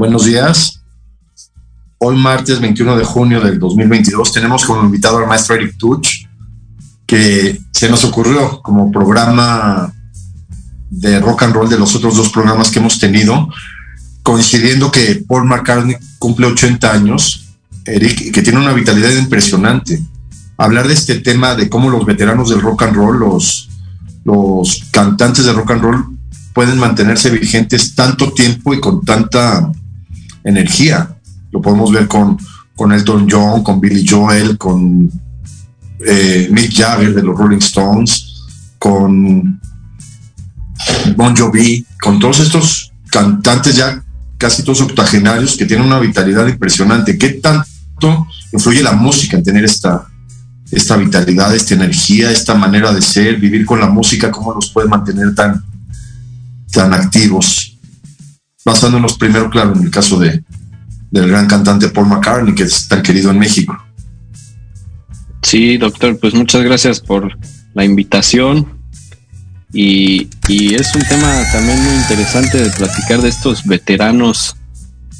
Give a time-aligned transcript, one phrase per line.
[0.00, 0.80] Buenos días.
[1.98, 6.24] Hoy martes 21 de junio del 2022 tenemos como invitado al maestro Eric Tuch,
[7.04, 9.92] que se nos ocurrió como programa
[10.88, 13.50] de rock and roll de los otros dos programas que hemos tenido,
[14.22, 17.50] coincidiendo que Paul McCartney cumple 80 años,
[17.84, 20.00] Eric, que tiene una vitalidad impresionante.
[20.56, 23.68] Hablar de este tema de cómo los veteranos del rock and roll, los,
[24.24, 26.18] los cantantes de rock and roll,
[26.54, 29.70] pueden mantenerse vigentes tanto tiempo y con tanta
[30.44, 31.16] energía.
[31.50, 32.38] Lo podemos ver con,
[32.76, 35.10] con Elton John, con Billy Joel, con
[36.06, 38.44] eh, Mick Jagger de los Rolling Stones,
[38.78, 39.60] con
[41.16, 44.02] Bon Jovi, con todos estos cantantes ya
[44.38, 47.18] casi todos octogenarios que tienen una vitalidad impresionante.
[47.18, 50.08] ¿Qué tanto influye la música en tener esta,
[50.70, 54.88] esta vitalidad, esta energía, esta manera de ser, vivir con la música, cómo los puede
[54.88, 55.62] mantener tan,
[56.72, 57.69] tan activos?
[58.64, 60.42] Basándonos primero, claro, en el caso de,
[61.10, 63.76] del gran cantante Paul McCartney, que es tan querido en México.
[65.42, 67.36] Sí, doctor, pues muchas gracias por
[67.74, 68.78] la invitación.
[69.72, 74.56] Y, es un tema también muy interesante de platicar de estos veteranos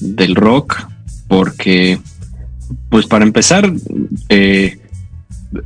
[0.00, 0.86] del rock,
[1.28, 2.00] porque,
[2.88, 3.72] pues para empezar,
[4.28, 4.78] eh,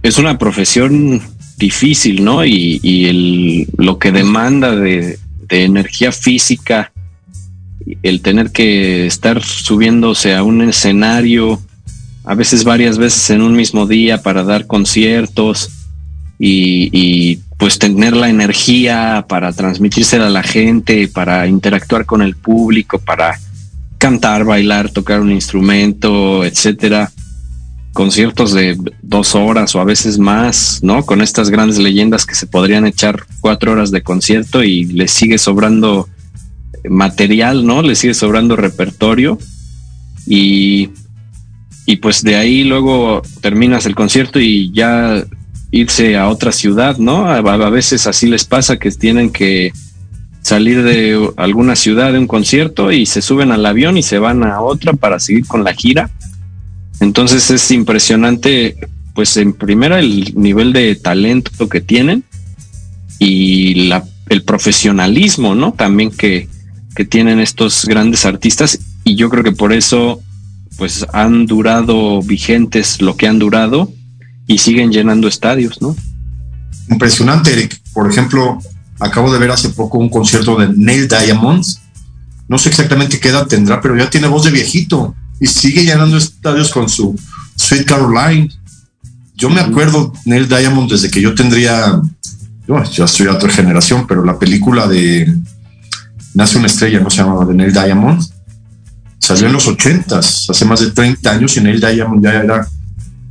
[0.03, 1.23] es una profesión
[1.57, 2.45] difícil, ¿no?
[2.45, 5.19] Y, el, lo que demanda de,
[5.49, 6.93] de energía física
[8.03, 11.61] el tener que estar subiéndose a un escenario,
[12.25, 15.71] a veces varias veces en un mismo día para dar conciertos
[16.39, 22.99] y, pues tener la energía para transmitírsela a la gente, para interactuar con el público,
[22.99, 23.39] para
[23.97, 27.11] cantar, bailar, tocar un instrumento, etcétera.
[27.93, 31.07] Conciertos de dos horas o a veces más, ¿no?
[31.07, 35.39] Con estas grandes leyendas que se podrían echar cuatro horas de concierto y les sigue
[35.39, 36.09] sobrando
[36.89, 37.83] material, ¿no?
[37.83, 39.39] Le sigue sobrando repertorio
[40.27, 40.91] y,
[41.87, 45.25] y pues de ahí luego terminas el concierto y ya
[45.71, 47.27] irse a otra ciudad, ¿no?
[47.27, 49.73] A, veces así les pasa que tienen que
[50.41, 54.45] salir de alguna ciudad de un concierto y se suben al avión y se van
[54.45, 56.11] a otra para seguir con la gira.
[57.01, 58.77] Entonces es impresionante,
[59.15, 62.23] pues en primera el nivel de talento que tienen
[63.19, 65.73] y la, el profesionalismo, ¿no?
[65.73, 66.49] También que,
[66.95, 70.21] que tienen estos grandes artistas y yo creo que por eso
[70.77, 73.93] pues han durado vigentes lo que han durado
[74.47, 75.97] y siguen llenando estadios, ¿no?
[76.91, 77.81] Impresionante, Eric.
[77.93, 78.59] Por ejemplo,
[79.01, 81.81] acabo de ver hace poco un concierto de Neil Diamonds.
[82.49, 86.17] No sé exactamente qué edad tendrá, pero ya tiene voz de viejito y sigue llenando
[86.17, 87.19] estadios con su
[87.57, 88.51] Sweet Caroline.
[89.37, 92.01] Yo me acuerdo Neil Diamond desde que yo tendría,
[92.69, 95.35] yo ya estoy de otra generación, pero la película de
[96.35, 98.23] Nace una estrella, no se llamaba de Neil Diamond.
[99.19, 102.69] Salió en los ochentas, hace más de 30 años y Neil Diamond ya era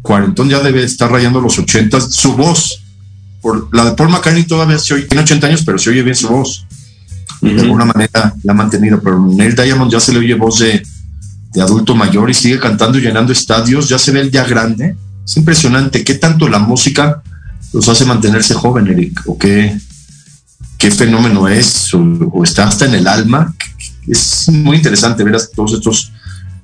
[0.01, 2.13] cuarentón, ya debe estar rayando los ochentas.
[2.13, 2.81] Su voz,
[3.41, 6.15] por, la de Paul McCartney todavía se oye, tiene 80 años, pero se oye bien
[6.15, 6.65] su voz.
[7.41, 10.81] De alguna manera la ha mantenido, pero Neil Diamond ya se le oye voz de,
[11.51, 14.95] de adulto mayor y sigue cantando y llenando estadios, ya se ve el ya grande.
[15.25, 17.21] Es impresionante qué tanto la música
[17.73, 19.77] los hace mantenerse joven, Eric, o qué,
[20.83, 23.55] qué fenómeno es o, está hasta en el alma.
[24.05, 26.11] Es muy interesante ver a todos estos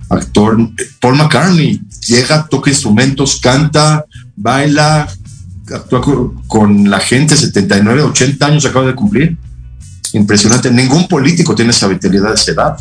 [0.10, 0.68] actores.
[1.00, 4.04] Paul McCartney llega, toca instrumentos, canta,
[4.36, 5.07] baila,
[5.74, 9.38] actúa con la gente, 79, 80 años acaba de cumplir.
[10.12, 10.69] Impresionante.
[10.69, 12.77] Ningún político tiene esa vitalidad de esa edad.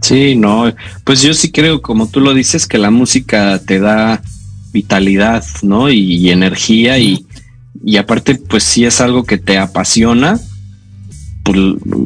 [0.00, 4.20] Sí, no, pues yo sí creo, como tú lo dices, que la música te da
[4.72, 5.88] vitalidad, ¿no?
[5.88, 7.24] y energía y,
[7.84, 10.40] y aparte, pues si es algo que te apasiona,
[11.42, 11.58] pues,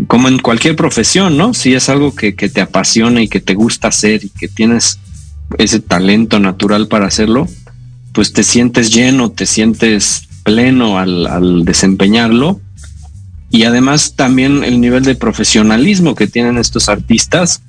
[0.09, 1.55] como en cualquier profesión, ¿no?
[1.55, 4.99] Si es algo que, te apasiona y que te gusta hacer y que tienes
[5.57, 7.47] ese talento natural para hacerlo,
[8.13, 12.61] pues te sientes lleno, te sientes pleno al, desempeñarlo
[13.51, 17.63] y además también el nivel de profesionalismo que tienen estos artistas,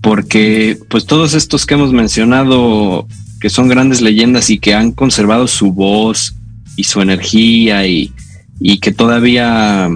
[0.00, 3.08] porque pues todos estos que hemos mencionado,
[3.40, 6.37] que son grandes leyendas y que han conservado su voz
[6.78, 8.12] y su energía y,
[8.60, 9.90] y que todavía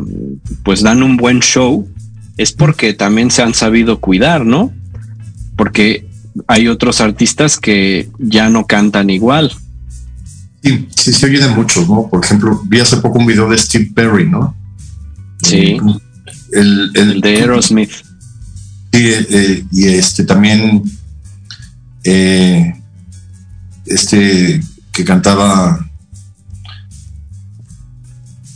[0.64, 1.88] pues dan un buen show,
[2.36, 4.72] es porque también se han sabido cuidar, ¿no?
[5.54, 6.08] Porque
[6.48, 9.52] hay otros artistas que ya no cantan igual.
[10.60, 12.08] Sí, sí se oye de muchos, ¿no?
[12.08, 14.56] Por ejemplo, vi hace poco un video de Steve Perry, ¿no?
[15.44, 15.78] Sí.
[16.50, 17.92] El, de Aerosmith.
[18.92, 20.82] Sí, eh, y este también
[22.02, 22.74] eh,
[23.86, 25.91] este que cantaba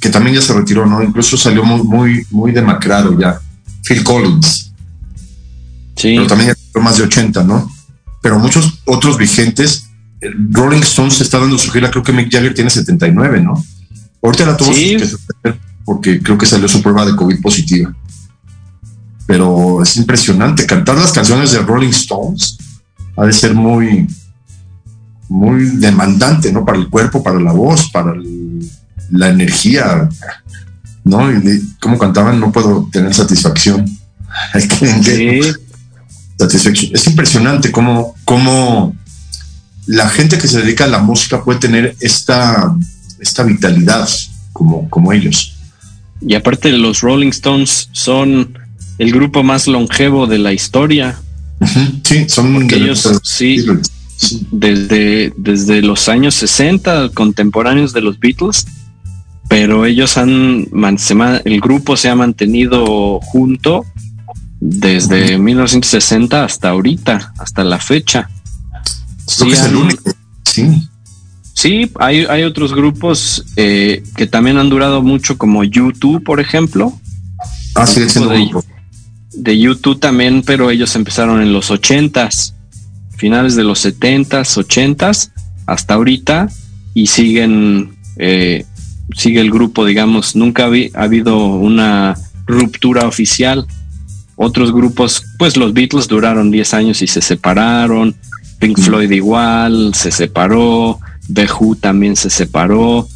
[0.06, 1.02] que también ya se retiró, ¿no?
[1.02, 3.40] Incluso salió muy, muy, muy demacrado ya.
[3.82, 4.72] Phil Collins.
[5.96, 6.14] Sí.
[6.14, 7.68] Pero también ya más de 80, ¿no?
[8.22, 9.88] Pero muchos otros vigentes.
[10.20, 13.60] Rolling Stones está dando su gira, creo que Mick Jagger tiene 79, ¿no?
[14.22, 15.08] Ahorita la tuvo que
[15.84, 17.92] porque creo que salió su prueba de COVID positiva.
[19.26, 20.66] Pero es impresionante.
[20.66, 22.58] Cantar las canciones de Rolling Stones
[23.16, 24.06] ha de ser muy,
[25.28, 26.64] muy demandante, ¿no?
[26.64, 28.14] Para el cuerpo, para la voz, para
[29.10, 30.08] la energía,
[31.04, 31.32] ¿no?
[31.32, 33.86] Y como cantaban, no puedo tener satisfacción.
[36.38, 36.92] satisfacción.
[36.94, 38.94] Es impresionante cómo, cómo
[39.86, 42.74] la gente que se dedica a la música puede tener esta,
[43.20, 44.08] esta vitalidad
[44.52, 45.56] como, como ellos.
[46.20, 48.58] Y aparte los Rolling Stones son
[48.98, 51.18] el grupo más longevo de la historia.
[52.04, 53.64] Sí, son ellos, sí,
[54.50, 58.66] desde, desde los años 60, contemporáneos de los Beatles,
[59.48, 60.66] pero ellos han,
[61.44, 63.84] el grupo se ha mantenido junto
[64.60, 68.28] desde 1960 hasta ahorita, hasta la fecha.
[69.26, 70.10] Sí, es el único.
[70.44, 70.88] Sí.
[71.56, 76.92] Sí, hay, hay otros grupos eh, que también han durado mucho, como YouTube, por ejemplo.
[77.74, 78.50] Ah, sí, de,
[79.32, 82.54] de YouTube también, pero ellos empezaron en los ochentas,
[83.16, 85.32] finales de los setentas, ochentas,
[85.66, 86.48] hasta ahorita,
[86.92, 88.66] y siguen, eh,
[89.14, 93.66] sigue el grupo, digamos, nunca ha habido una ruptura oficial.
[94.36, 98.14] Otros grupos, pues los Beatles duraron 10 años y se separaron,
[98.58, 98.82] Pink mm.
[98.82, 100.98] Floyd igual, se separó,
[101.32, 103.08] The Who también se separó,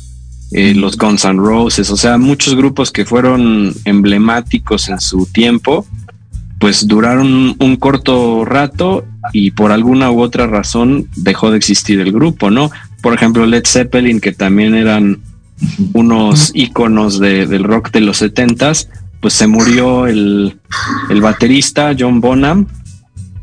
[0.52, 5.86] eh, los Guns N' Roses, o sea, muchos grupos que fueron emblemáticos en su tiempo,
[6.58, 12.12] pues duraron un corto rato y por alguna u otra razón dejó de existir el
[12.12, 12.70] grupo, ¿no?
[13.00, 15.20] Por ejemplo, Led Zeppelin, que también eran
[15.92, 18.88] unos íconos del rock de los setentas,
[19.20, 20.58] pues se murió el,
[21.10, 22.66] el baterista John Bonham,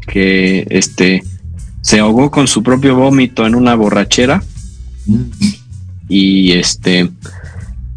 [0.07, 1.23] que este
[1.81, 4.43] se ahogó con su propio vómito en una borrachera
[6.09, 7.09] y este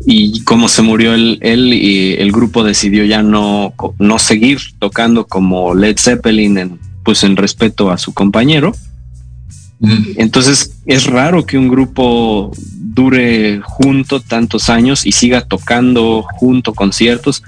[0.06, 5.26] y como se murió él, él y el grupo decidió ya no, no seguir tocando
[5.26, 8.72] como Led Zeppelin en, pues en respeto a su compañero.
[10.16, 17.42] Entonces es raro que un grupo dure junto tantos años y siga tocando junto conciertos,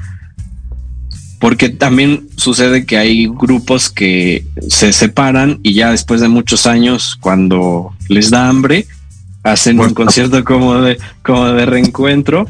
[1.39, 7.19] porque también sucede que hay grupos que se separan y ya después de muchos años,
[7.21, 8.87] cuando les da hambre,
[9.43, 12.47] hacen un concierto como de, como de reencuentro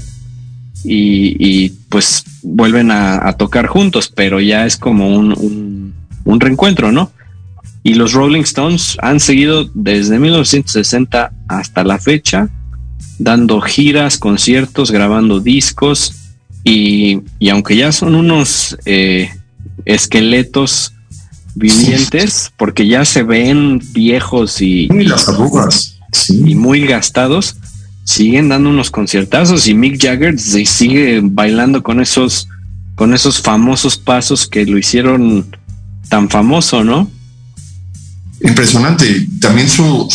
[0.85, 7.11] y, pues vuelven a, tocar juntos, pero ya es como un, un, reencuentro, ¿no?
[7.83, 12.49] Y los Rolling Stones han seguido desde 1960 hasta la fecha,
[13.19, 16.15] dando giras, conciertos, grabando discos
[16.65, 19.31] y, y aunque ya son unos eh,
[19.85, 20.93] esqueletos
[21.55, 24.85] vivientes, porque ya se ven viejos y...
[24.85, 25.99] Y las arrugas
[26.29, 27.57] y muy gastados,
[28.05, 32.49] siguen dando unos conciertazos y Mick Jagger sigue bailando con esos,
[32.95, 35.57] con esos famosos pasos que lo hicieron
[36.09, 37.11] tan famoso, ¿no?
[38.43, 39.27] Impresionante.
[39.41, 40.09] También su,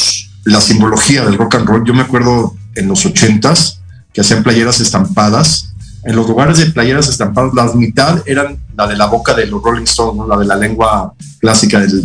[0.46, 1.84] la simbología del rock and roll.
[1.86, 3.82] Yo me acuerdo en los ochentas
[4.14, 5.74] que hacían playeras estampadas.
[6.04, 9.62] En los lugares de playeras estampadas, la mitad eran la de la boca de los
[9.62, 12.04] Rolling Stones, la de la lengua clásica del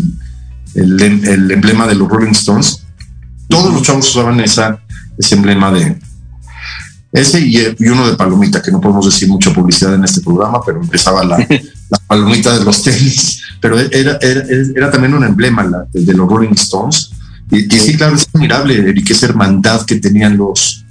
[0.74, 2.82] el emblema de los Rolling Stones
[3.52, 4.82] todos los chavos usaban esa,
[5.18, 5.98] ese emblema de
[7.12, 10.80] ese y, uno de palomita, que no podemos decir mucha publicidad en este programa, pero
[10.80, 11.46] empezaba la,
[12.06, 17.12] palomita de los tenis, pero era, era, también un emblema la, de, los Rolling Stones.
[17.48, 20.84] Y, sí, claro, es admirable, Eric, esa hermandad que tenían los,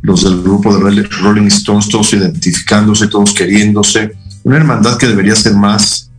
[0.00, 4.12] los del grupo de Rolling Stones, todos identificándose, todos queriéndose.
[4.44, 6.10] Una hermandad que debería ser más,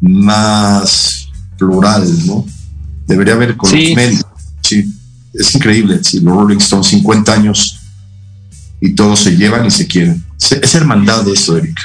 [0.00, 2.44] más plural, ¿no?
[3.06, 4.24] Debería haber con los medios
[4.60, 4.92] sí,
[5.32, 6.00] es increíble.
[6.02, 7.78] Sí, los Rolling Stones, 50 años
[8.80, 10.24] y todos se llevan y se quieren.
[10.36, 11.78] Es hermandad eso, Eric.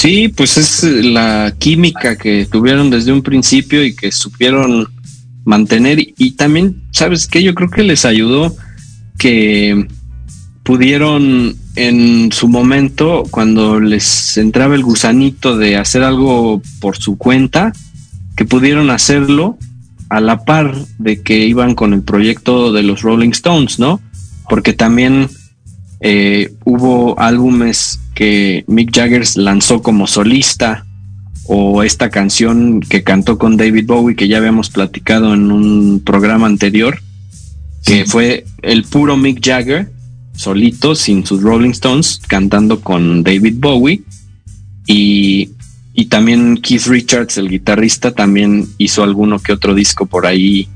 [0.00, 4.88] Sí, pues es la química que tuvieron desde un principio y que supieron
[5.44, 5.98] mantener.
[6.16, 7.42] Y también, ¿sabes qué?
[7.42, 8.56] Yo creo que les ayudó
[9.18, 9.86] que
[10.62, 17.74] pudieron en su momento, cuando les entraba el gusanito de hacer algo por su cuenta,
[18.38, 19.58] que pudieron hacerlo
[20.08, 24.00] a la par de que iban con el proyecto de los Rolling Stones, ¿no?
[24.48, 25.28] Porque también
[26.00, 30.84] eh, hubo álbumes que Mick Jagger lanzó como solista
[31.46, 36.46] o esta canción que cantó con David Bowie que ya habíamos platicado en un programa
[36.46, 37.00] anterior,
[37.86, 39.90] que fue el puro Mick Jagger
[40.34, 44.02] solito, sin sus Rolling Stones, cantando con David Bowie.
[44.86, 45.52] Y,
[45.94, 50.68] y también Keith Richards, el guitarrista, también hizo alguno que otro disco por ahí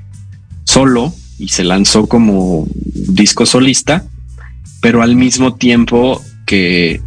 [0.64, 4.06] solo y se lanzó como disco solista,
[4.80, 7.02] pero al mismo tiempo que,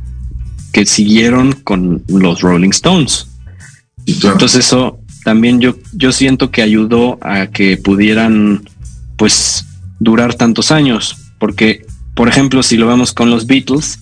[0.72, 3.28] que siguieron con los Rolling Stones.
[4.06, 8.68] Entonces eso también yo, yo siento que ayudó a que pudieran
[9.18, 9.66] pues
[10.00, 11.86] durar tantos años, porque
[12.18, 14.00] por ejemplo, si lo vemos con los Beatles,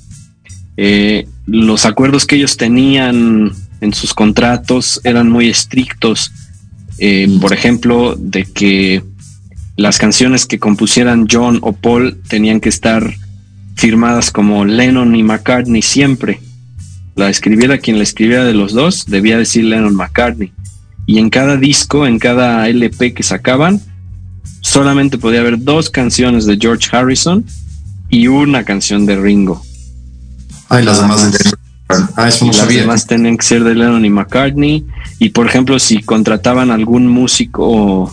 [0.78, 6.32] eh, los acuerdos que ellos tenían en sus contratos eran muy estrictos.
[6.98, 9.04] Eh, por ejemplo, de que
[9.76, 13.14] las canciones que compusieran John o Paul tenían que estar
[13.76, 16.40] firmadas como Lennon y McCartney siempre.
[17.16, 20.52] La escribiera quien la escribiera de los dos, debía decir Lennon McCartney.
[21.06, 23.80] Y en cada disco, en cada LP que sacaban,
[24.62, 27.46] solamente podía haber dos canciones de George Harrison
[28.10, 29.62] y una canción de Ringo.
[30.70, 31.56] Ah, las demás de
[31.88, 34.86] Ah, eso no las demás tenían que ser de Lennon y McCartney.
[35.20, 38.12] Y por ejemplo, si contrataban algún músico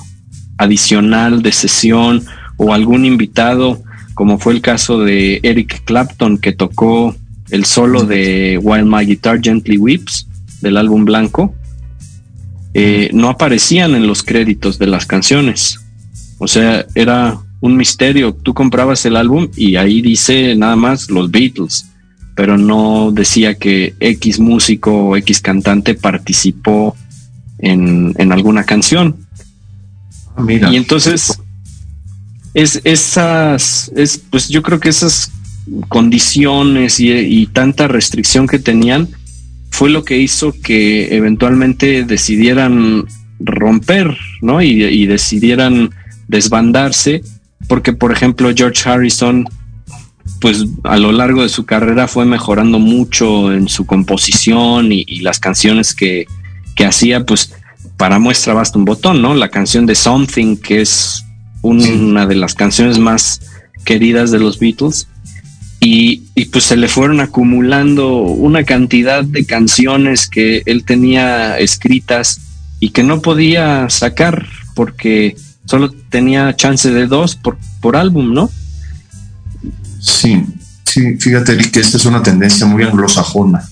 [0.59, 2.25] adicional de sesión
[2.59, 3.83] o algún invitado,
[4.15, 7.17] como fue el caso de Eric Clapton, que tocó
[7.53, 10.27] el solo de While My Guitar Gently Weeps
[10.63, 11.55] del álbum blanco,
[12.73, 15.79] eh, no aparecían en los créditos de las canciones.
[16.39, 18.35] O sea, era un misterio.
[18.35, 21.85] Tú comprabas el álbum y ahí dice nada más los Beatles,
[22.35, 26.97] pero no decía que X músico o X cantante participó
[27.59, 29.27] en, alguna canción.
[30.37, 31.39] Ah, y entonces,
[32.55, 35.31] es esas, es, pues yo creo que esas
[35.89, 39.09] condiciones y, tanta restricción que tenían
[39.71, 43.07] fue lo que hizo que eventualmente decidieran
[43.41, 44.63] romper, ¿no?
[44.63, 45.91] Y, y decidieran
[46.29, 47.23] desbandarse
[47.69, 49.47] porque por ejemplo George Harrison
[50.41, 55.39] pues a lo largo de su carrera fue mejorando mucho en su composición y, las
[55.39, 56.27] canciones que,
[56.85, 57.55] hacía, pues
[57.97, 59.37] para muestra basta un botón, ¿no?
[59.37, 61.25] La canción de Something, que es
[61.61, 63.41] una de las canciones más
[63.85, 65.07] queridas de los Beatles.
[65.85, 66.23] Y,
[66.53, 72.41] pues se le fueron acumulando una cantidad de canciones que él tenía escritas
[72.79, 74.47] y que no podía sacar
[74.77, 75.35] porque
[75.65, 78.49] solo tenía chance de dos por, por álbum, ¿no?
[79.99, 80.45] Sí,
[80.85, 83.69] sí, fíjate, que esta es una tendencia muy anglosajona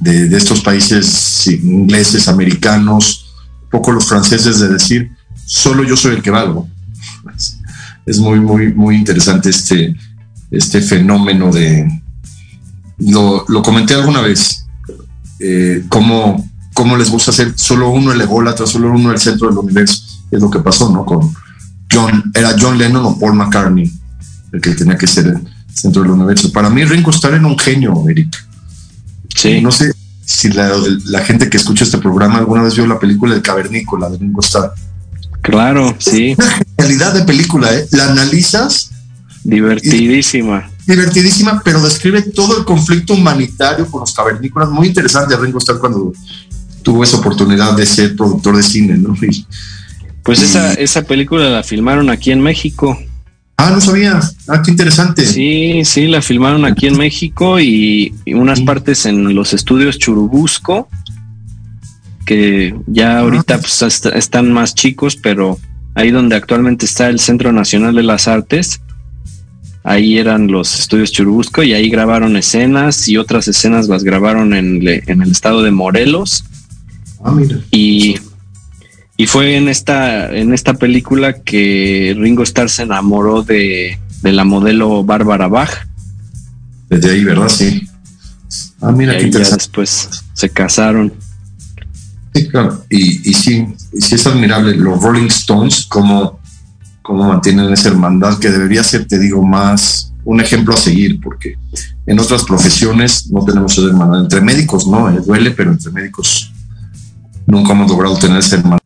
[0.00, 3.32] de, estos países ingleses, americanos,
[3.70, 5.10] poco los franceses, de decir,
[5.46, 6.68] solo yo soy el que valgo.
[8.06, 9.96] Es muy, muy, muy interesante este,
[10.56, 11.88] este fenómeno de.
[12.98, 14.66] Lo, comenté alguna vez,
[15.40, 19.58] eh, cómo, cómo les gusta hacer solo uno el ególatra, solo uno el centro del
[19.58, 21.04] universo es lo que pasó, ¿no?
[21.04, 21.34] Con
[21.90, 23.90] John, era John Lennon o Paul McCartney,
[24.52, 26.52] el que tenía que ser el centro del universo.
[26.52, 28.34] Para mí Ringo Starr era un genio, Eric.
[29.34, 29.60] Sí.
[29.60, 29.92] No sé
[30.24, 30.70] si la,
[31.24, 34.72] gente que escucha este programa alguna vez vio la película de Cavernícola de Ringo Starr.
[35.42, 36.34] Claro, sí.
[36.38, 37.86] Una genialidad de película, ¿eh?
[37.90, 38.90] La analizas.
[39.44, 40.70] Divertidísima.
[40.86, 44.70] divertidísima, pero describe todo el conflicto humanitario con los cavernícolas.
[44.70, 46.12] Muy interesante Ringo Starr cuando
[46.82, 49.14] tuvo esa oportunidad de ser productor de cine, ¿no?
[50.22, 52.98] Pues esa, esa película la filmaron aquí en México.
[53.56, 54.20] Ah, no sabía.
[54.48, 55.24] Ah, qué interesante.
[55.26, 60.88] Sí, sí, la filmaron aquí en México y, unas partes en los estudios Churubusco,
[62.26, 63.20] que ya ah.
[63.20, 63.82] ahorita pues,
[64.14, 65.58] están más chicos, pero
[65.94, 68.80] ahí donde actualmente está el Centro Nacional de las Artes,
[69.84, 74.86] ahí eran los estudios Churubusco y ahí grabaron escenas y otras escenas las grabaron en,
[74.88, 76.44] en el estado de Morelos.
[77.22, 77.60] Ah, mira.
[77.70, 78.16] Y
[79.16, 85.04] y fue en esta, en esta película que Ringo Starr se enamoró de, la modelo
[85.04, 85.70] Bárbara Bach.
[86.88, 87.48] Desde ahí, ¿verdad?
[87.48, 87.88] Sí.
[88.80, 89.64] Ah, mira qué interesante.
[89.64, 91.12] después se casaron.
[92.34, 92.84] Sí, claro.
[92.90, 96.40] Y, y sí, sí es admirable los Rolling Stones, como,
[97.04, 101.58] como mantienen esa hermandad que debería ser, te digo, más un ejemplo a seguir, porque
[102.06, 104.22] en otras profesiones no tenemos esa hermandad.
[104.22, 106.50] Entre médicos no, eh, duele, pero entre médicos
[107.46, 108.80] nunca hemos logrado tener esa hermandad.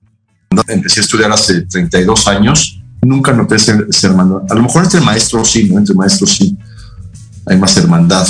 [0.67, 4.43] Empecé a estudiar hace 32 años, nunca noté esa hermandad.
[4.51, 5.79] A lo mejor entre maestros sí, ¿no?
[5.79, 6.59] Entre maestros sí
[7.47, 8.27] hay más hermandad.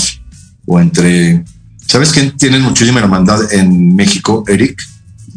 [0.66, 1.44] O entre...
[1.86, 4.78] ¿Sabes quién tienen muchísima hermandad en México, Eric?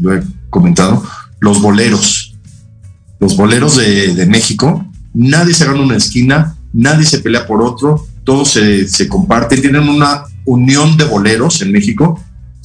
[0.02, 1.02] Lo he comentado.
[1.40, 2.31] Los boleros.
[3.22, 4.86] Los boleros de, de México.
[5.14, 9.88] Nadie se gana una esquina, nadie se pelea por otro, todos se, se comparten, tienen
[9.88, 12.20] una unión de boleros en México,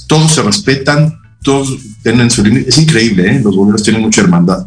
[0.07, 2.65] todos se respetan, todos tienen su línea.
[2.67, 3.41] Es increíble, ¿eh?
[3.43, 4.67] los boleros tienen mucha hermandad.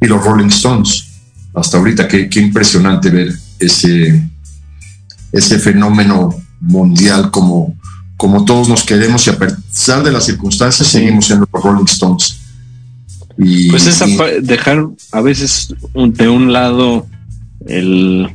[0.00, 1.06] Y los Rolling Stones,
[1.54, 4.28] hasta ahorita, qué, qué impresionante ver ese,
[5.32, 7.76] ese fenómeno mundial como,
[8.16, 12.37] como todos nos queremos y a pesar de las circunstancias seguimos siendo los Rolling Stones.
[13.38, 14.06] Y, pues esa
[14.42, 17.06] dejar a veces de un lado
[17.66, 18.28] el,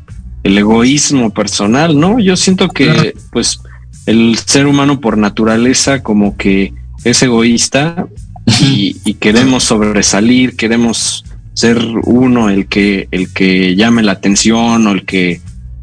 [0.44, 2.20] el egoísmo personal, ¿no?
[2.20, 3.60] Yo siento que pues
[4.06, 8.08] el ser humano por naturaleza como que es egoísta
[8.60, 15.06] y, queremos sobresalir, queremos ser uno el que, el que llame la atención o el
[15.06, 15.40] que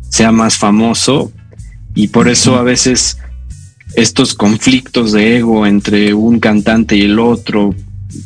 [0.08, 1.32] sea más famoso.
[1.94, 3.18] Y por eso a veces
[3.94, 7.74] estos conflictos de ego entre un cantante y el otro,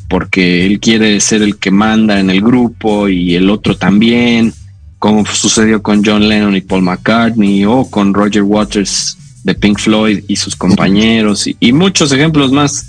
[0.09, 4.53] porque él quiere ser el que manda en el grupo y el otro también,
[4.99, 10.25] como sucedió con John Lennon y Paul McCartney o con Roger Waters de Pink Floyd
[10.27, 12.87] y sus compañeros y, muchos ejemplos más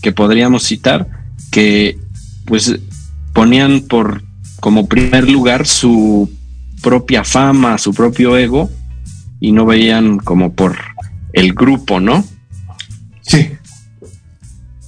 [0.00, 1.08] que podríamos citar
[1.50, 1.98] que
[2.44, 2.78] pues
[3.32, 4.22] ponían por
[4.60, 6.30] como primer lugar su
[6.80, 8.70] propia fama, su propio ego
[9.40, 10.76] y no veían como por
[11.32, 12.24] el grupo, ¿no?
[13.22, 13.50] Sí.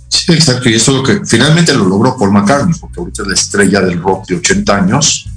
[0.09, 0.69] Sí, exacto.
[0.69, 3.81] Y eso es lo que finalmente lo logró Paul McCartney, porque ahorita es la estrella
[3.81, 5.29] del rock de 80 años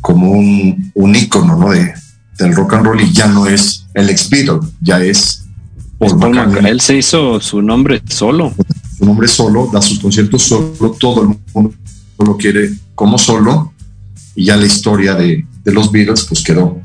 [0.00, 1.70] como un, un ícono ¿no?
[1.70, 1.92] de,
[2.38, 5.44] del rock and roll y ya no es el ex Beatle, ya es
[5.98, 6.70] Paul, McCartney.
[6.70, 8.54] Él se hizo su nombre solo.
[8.98, 11.74] Su nombre solo, da sus conciertos solo, todo el mundo
[12.18, 13.72] lo quiere como solo
[14.34, 16.80] y ya la historia de, de los Beatles pues quedó,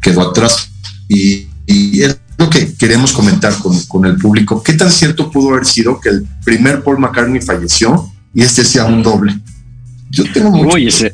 [0.00, 0.70] quedó atrás.
[1.08, 4.62] Y, y, es lo que queremos comentar con, con, el público.
[4.62, 8.86] ¿Qué tan cierto pudo haber sido que el primer Paul McCartney falleció y este sea
[8.86, 9.38] un doble?
[10.10, 10.76] Yo tengo mucho...
[10.76, 11.12] Uy, ese,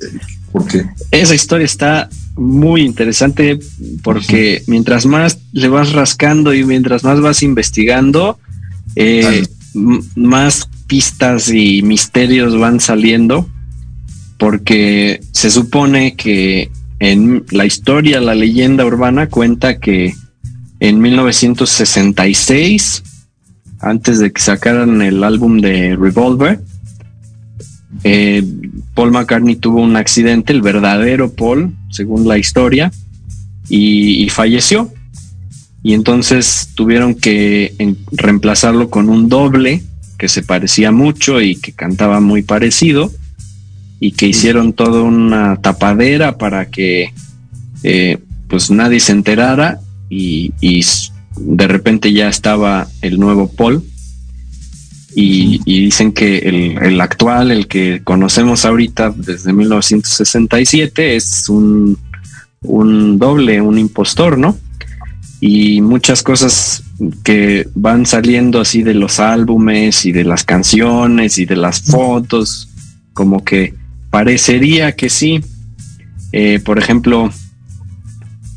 [1.10, 3.58] esa historia está muy interesante
[4.04, 8.38] porque mientras más le vas rascando y mientras más vas investigando,
[8.94, 9.48] eh,
[10.14, 13.48] más pistas y misterios van saliendo
[14.38, 20.14] porque se supone que en la historia, la leyenda urbana cuenta que
[20.80, 23.02] en 1966,
[23.80, 26.60] antes de que sacaran el álbum de Revolver,
[28.04, 28.42] eh,
[28.94, 32.92] Paul McCartney tuvo un accidente, el verdadero Paul, según la historia,
[33.68, 34.92] y, falleció.
[35.82, 37.74] Y entonces tuvieron que
[38.12, 39.82] reemplazarlo con un doble
[40.18, 43.10] que se parecía mucho y que cantaba muy parecido
[44.00, 47.12] y que hicieron toda una tapadera para que
[47.82, 50.52] eh, pues nadie se enterara y,
[51.38, 53.84] de repente ya estaba el nuevo Paul
[55.14, 56.38] y, dicen que
[56.80, 61.98] el, actual, el que conocemos ahorita desde 1967, es un,
[62.62, 64.58] un doble, un impostor, ¿no?
[65.40, 66.82] Y muchas cosas
[67.22, 72.68] que van saliendo así de los álbumes y de las canciones y de las fotos,
[73.12, 73.74] como que
[74.10, 75.42] parecería que sí.
[76.32, 77.30] Eh, por ejemplo,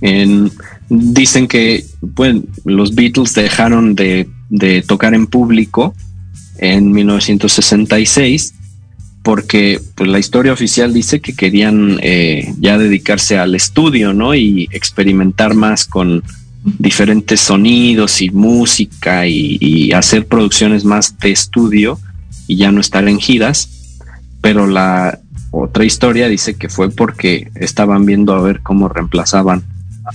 [0.01, 0.51] en,
[0.89, 1.85] dicen que
[2.65, 5.93] los Beatles dejaron de, de tocar en público
[6.57, 8.55] en 1966
[9.23, 14.33] porque pues, la historia oficial dice que querían eh, ya dedicarse al estudio, ¿no?
[14.33, 16.23] Y experimentar más con
[16.63, 21.99] diferentes sonidos y música y, hacer producciones más de estudio
[22.47, 23.69] y ya no estar en giras.
[24.41, 25.19] Pero la
[25.51, 29.63] otra historia dice que fue porque estaban viendo a ver cómo reemplazaban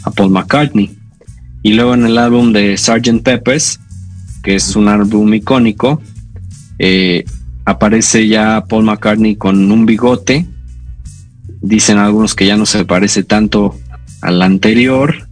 [0.02, 0.98] a Paul McCartney.
[1.62, 3.22] Y luego en el álbum de Sgt.
[3.22, 3.80] Peppers,
[4.42, 6.02] que es un álbum icónico,
[6.78, 7.24] eh,
[7.64, 10.46] aparece ya Paul McCartney con un bigote.
[11.62, 13.78] Dicen algunos que ya no se parece tanto
[14.20, 15.26] al anterior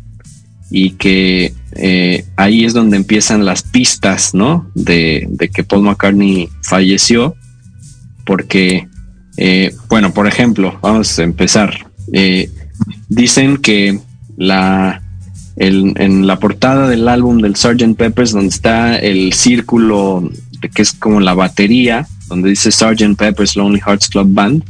[0.71, 4.71] y que eh, ahí es donde empiezan las pistas, ¿no?
[4.75, 7.37] De, que Paul McCartney falleció,
[8.25, 8.89] porque,
[9.37, 11.87] eh, bueno, por ejemplo, vamos a empezar.
[13.09, 14.01] dicen que
[14.43, 15.03] la,
[15.57, 17.97] en la portada del álbum del Sgt.
[17.97, 20.29] Peppers, donde está el círculo
[20.75, 23.17] que es como la batería, donde dice Sgt.
[23.17, 24.65] Pepper's Lonely Hearts Club Band.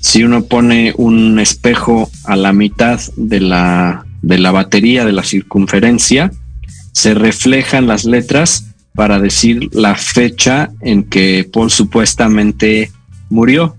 [0.00, 5.24] Si uno pone un espejo a la mitad de la de la batería de la
[5.24, 6.30] circunferencia,
[6.92, 12.90] se reflejan las letras para decir la fecha en que Paul supuestamente
[13.30, 13.76] murió.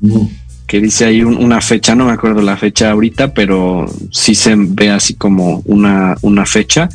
[0.00, 0.26] Mm.
[0.74, 4.90] Que dice ahí una fecha, no me acuerdo la fecha ahorita, pero sí se ve
[4.90, 6.88] así como una, una fecha.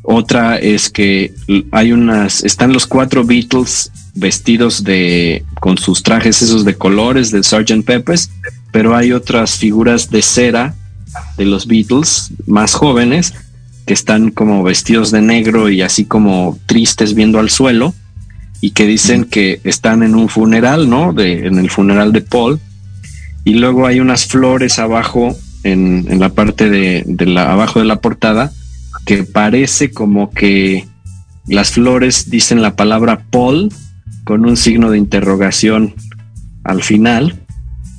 [0.00, 1.34] Otra es que
[1.72, 7.42] hay unas, están los cuatro Beatles vestidos de, con sus trajes esos de colores de
[7.42, 7.84] Sgt.
[7.84, 8.30] Pepper's,
[8.72, 10.74] pero hay otras figuras de cera
[11.36, 13.34] de los Beatles más jóvenes
[13.84, 17.92] que están como vestidos de negro y así como tristes viendo al suelo
[18.62, 21.12] y que dicen que están en un funeral, ¿no?
[21.12, 22.58] De, en el funeral de Paul.
[23.46, 28.50] Y luego hay unas flores abajo, en, la parte de, la, abajo de la portada,
[29.06, 30.84] que parece como que
[31.46, 33.72] las flores dicen la palabra Paul
[34.24, 35.94] con un signo de interrogación
[36.64, 37.38] al final,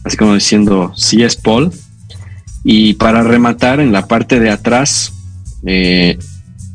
[0.04, 1.72] así como diciendo, si es Paul.
[2.66, 5.14] Y para rematar, en la parte de atrás
[5.66, 6.20] eh,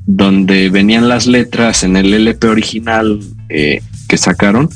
[0.06, 4.70] donde venían las letras en el LP original eh, que sacaron,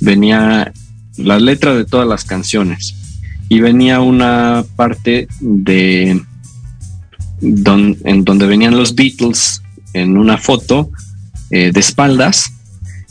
[0.00, 0.72] venía
[1.18, 2.97] las letras de todas las canciones
[3.48, 6.20] y venía una parte de
[7.40, 10.90] en donde venían los Beatles en una foto
[11.50, 12.52] eh, de espaldas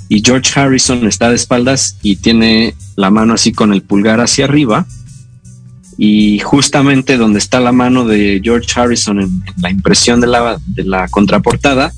[0.10, 4.45] y George Harrison está de espaldas y tiene la mano así con el pulgar hacia
[4.45, 4.86] arriba
[5.97, 10.84] y justamente donde está la mano de George Harrison en, la impresión de la, de
[10.84, 11.91] la contraportada,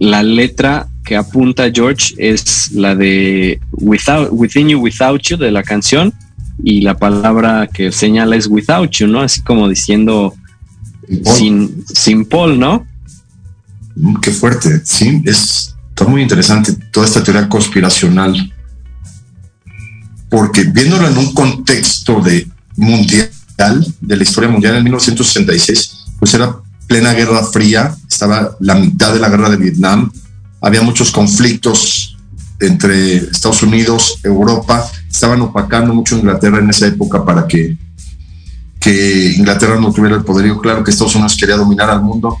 [0.00, 5.62] la letra que apunta George es la de Without, Within You, Without You de la
[5.62, 6.12] canción
[6.62, 9.20] y la palabra que señala es Without You, ¿no?
[9.20, 10.34] Así como diciendo
[11.24, 12.86] sin, sin Paul, ¿no?
[13.94, 18.52] Mm, qué fuerte, sí, es está muy interesante toda esta teoría conspiracional,
[20.28, 23.30] porque viéndolo en un contexto de mundial,
[24.02, 26.54] de la historia mundial en 1966, pues era
[26.86, 30.12] plena guerra fría, estaba la mitad de la guerra de Vietnam,
[30.60, 32.18] había muchos conflictos
[32.60, 37.76] entre Estados Unidos, Europa, estaban opacando mucho Inglaterra en esa época para que,
[38.78, 40.60] que Inglaterra no tuviera el poderío.
[40.60, 42.36] Claro que Estados Unidos quería dominar al mundo.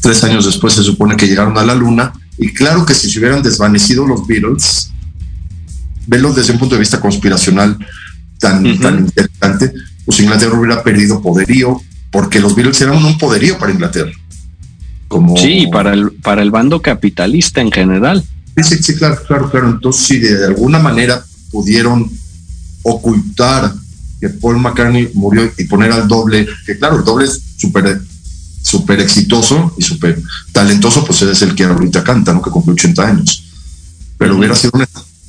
[0.00, 3.18] Tres años después se supone que llegaron a la luna y claro que si se
[3.18, 4.92] hubieran desvanecido los Beatles,
[6.06, 7.76] verlo desde un punto de vista conspiracional,
[8.38, 9.72] tan, interesante,
[10.06, 14.12] pues Inglaterra hubiera perdido poderío, porque los Beatles eran un poderío para Inglaterra.
[15.08, 15.36] Como...
[15.36, 18.24] Sí, para el, para el bando capitalista en general.
[18.62, 19.70] Sí, sí, claro, claro, claro.
[19.70, 22.08] Entonces, si de alguna manera pudieron
[22.82, 23.74] ocultar
[24.20, 28.02] que Paul McCartney murió y poner al doble, que claro, el doble es súper
[28.62, 32.42] super exitoso y súper talentoso, pues es el que ahorita canta, ¿no?
[32.42, 33.44] Que cumple 80 años.
[34.18, 34.72] Pero hubiera sido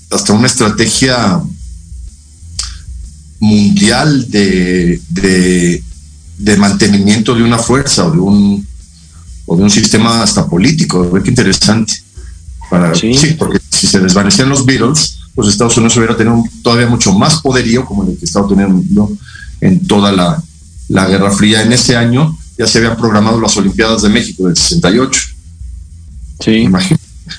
[0.09, 1.41] hasta una estrategia
[3.39, 8.67] mundial de, de, mantenimiento de una fuerza o de un,
[9.45, 11.09] o de un sistema hasta político.
[11.23, 11.93] Qué interesante.
[12.69, 13.35] Para, sí.
[13.39, 17.85] porque si se desvanecían los Beatles, pues Estados Unidos hubiera tenido todavía mucho más poderío
[17.85, 19.11] como el que estaba teniendo
[19.59, 20.41] en toda la,
[20.89, 21.63] la Guerra Fría.
[21.63, 25.21] En ese año ya se habían programado las Olimpiadas de México del 68.
[26.39, 26.69] Sí.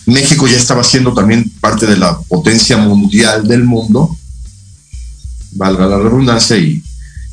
[0.07, 4.17] México ya estaba siendo también parte de la potencia mundial del mundo
[5.53, 6.83] valga la redundancia, y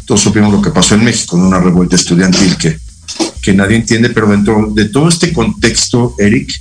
[0.06, 2.80] todos supimos lo que pasó en México, en una revuelta estudiantil que,
[3.42, 6.54] que nadie entiende, pero dentro de todo este contexto, Eric,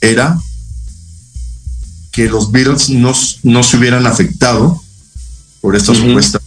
[0.00, 0.38] era
[2.12, 4.80] que los Beatles no, no se hubieran afectado
[5.60, 6.38] por esta supuesta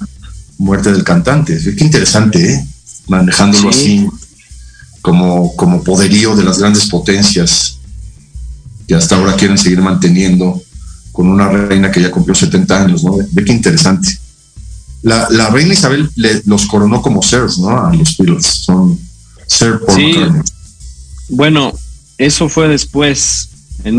[0.57, 1.59] muerte del cantante.
[1.75, 2.67] Qué interesante, ¿eh?
[3.07, 4.07] manejándolo así
[5.01, 7.79] como, como poderío de las grandes potencias
[8.87, 10.61] que hasta ahora quieren seguir manteniendo
[11.11, 13.17] con una reina que ya cumplió 70 años, ¿no?
[13.31, 14.09] Ve qué interesante.
[15.01, 16.09] La, reina Isabel
[16.45, 17.85] los coronó como sirs, ¿no?
[17.85, 18.45] A los Beatles.
[18.45, 18.99] Son
[19.47, 20.15] Sir sí.
[21.29, 21.73] Bueno,
[22.17, 23.49] eso fue después.
[23.83, 23.97] En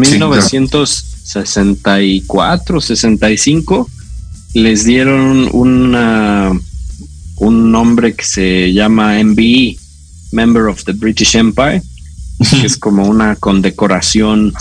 [1.27, 3.91] 1964, 65,
[4.55, 6.53] les dieron una,
[7.37, 9.77] un nombre que se llama MBE,
[10.33, 11.83] Member of the British Empire,
[12.51, 14.55] que es como una condecoración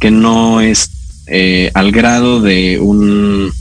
[0.00, 0.90] que no es
[1.26, 3.52] eh, al grado de un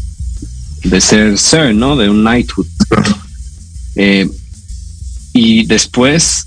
[0.83, 1.95] de ser Sir, ¿no?
[1.95, 2.67] De un knighthood.
[3.95, 4.29] Eh,
[5.33, 6.45] y después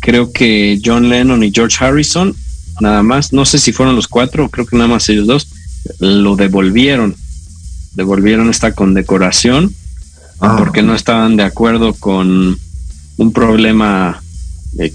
[0.00, 2.34] creo que John Lennon y George Harrison,
[2.82, 5.48] nada más, no sé si fueron los cuatro, creo que nada más ellos dos,
[6.00, 7.16] lo devolvieron,
[7.94, 9.72] devolvieron esta condecoración
[10.40, 10.56] ah.
[10.58, 12.58] porque no estaban de acuerdo con
[13.16, 14.22] un problema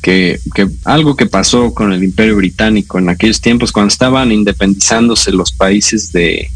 [0.02, 0.40] que,
[0.84, 6.12] algo que pasó con el Imperio Británico en aquellos tiempos, cuando estaban independizándose los países
[6.12, 6.50] de,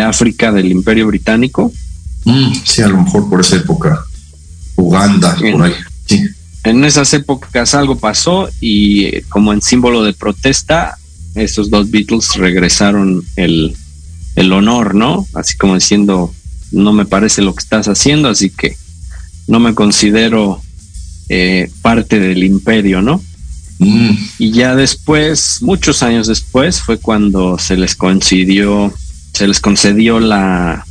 [0.00, 1.72] África del Imperio Británico.
[2.24, 4.04] Mm, sí, a lo mejor por esa época
[4.76, 5.72] Uganda, por ahí.
[6.06, 6.24] Sí.
[6.64, 10.96] En esas épocas algo pasó y eh, como en símbolo de protesta,
[11.34, 13.74] estos dos Beatles regresaron el,
[14.36, 15.26] el honor, ¿no?
[15.34, 16.32] Así como diciendo,
[16.70, 18.76] no me parece lo que estás haciendo, así que
[19.46, 20.62] no me considero
[21.28, 23.22] eh, parte del imperio, ¿no?
[23.78, 24.10] Mm.
[24.38, 28.92] Y ya después, muchos años después, fue cuando se les concedió,
[29.32, 30.86] se les concedió la,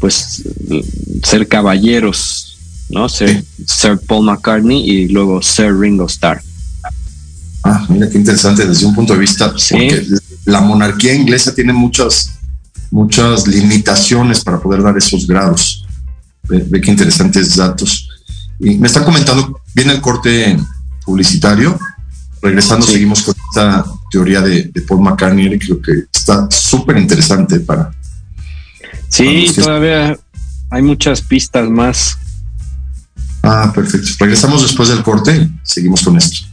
[0.00, 0.42] pues,
[1.22, 2.47] ser caballeros,
[2.88, 3.08] ¿no?
[3.08, 6.40] Ser Sir Paul McCartney y luego Sir Ringo Starr.
[7.64, 10.06] Ah, mira qué interesante desde un punto de vista, porque
[10.44, 12.38] la monarquía inglesa tiene muchas,
[12.90, 15.84] muchas limitaciones para poder dar esos grados.
[16.44, 18.08] Ve, qué interesantes datos.
[18.58, 20.56] Y me están comentando, viene el corte
[21.04, 21.78] publicitario.
[22.40, 27.90] Regresando, seguimos con esta teoría de, Paul McCartney, creo que está súper interesante para.
[29.08, 30.16] Sí, todavía
[30.70, 32.16] hay muchas pistas más.
[33.42, 34.08] Ah, perfecto.
[34.18, 36.46] Regresamos después del corte, seguimos con esto.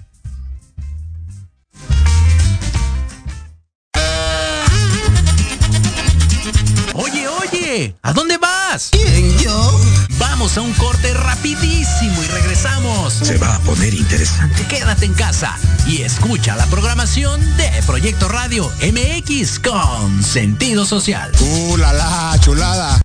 [6.93, 8.89] Oye, oye, ¿a dónde vas?
[8.91, 9.79] ¿Quién, yo?
[10.17, 13.13] Vamos a un corte rapidísimo y regresamos.
[13.13, 14.65] Se va a poner interesante.
[14.67, 21.31] Quédate en casa y escucha la programación de Proyecto Radio MX con sentido social.
[21.39, 23.01] ¡Uh, la, la chulada!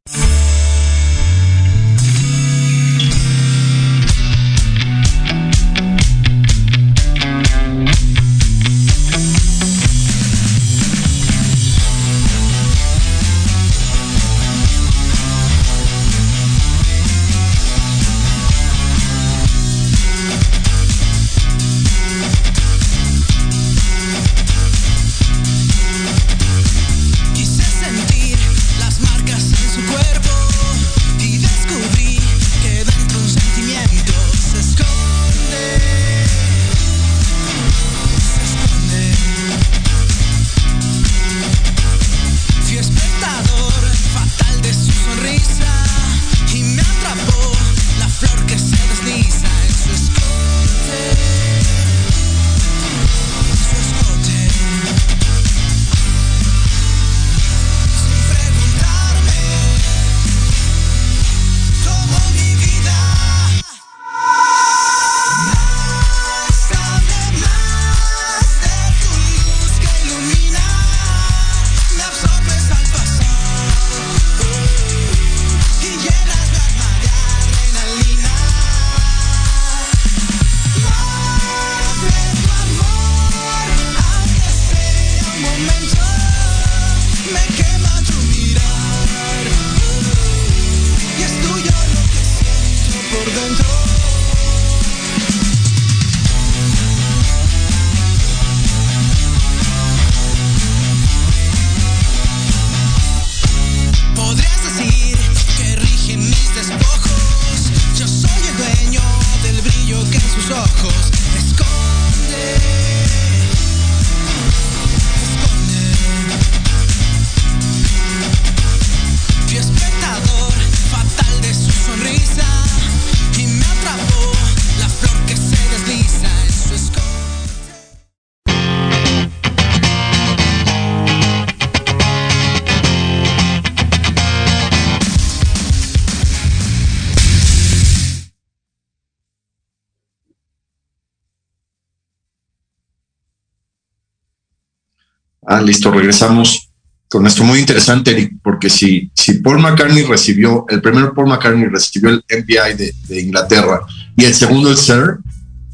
[145.52, 146.70] Ah, listo, regresamos
[147.08, 151.66] con esto muy interesante, Eric, porque si, si Paul McCartney recibió, el primero Paul McCartney
[151.66, 152.76] recibió el MPI
[153.08, 153.80] de, Inglaterra
[154.16, 155.18] y el segundo el Sir,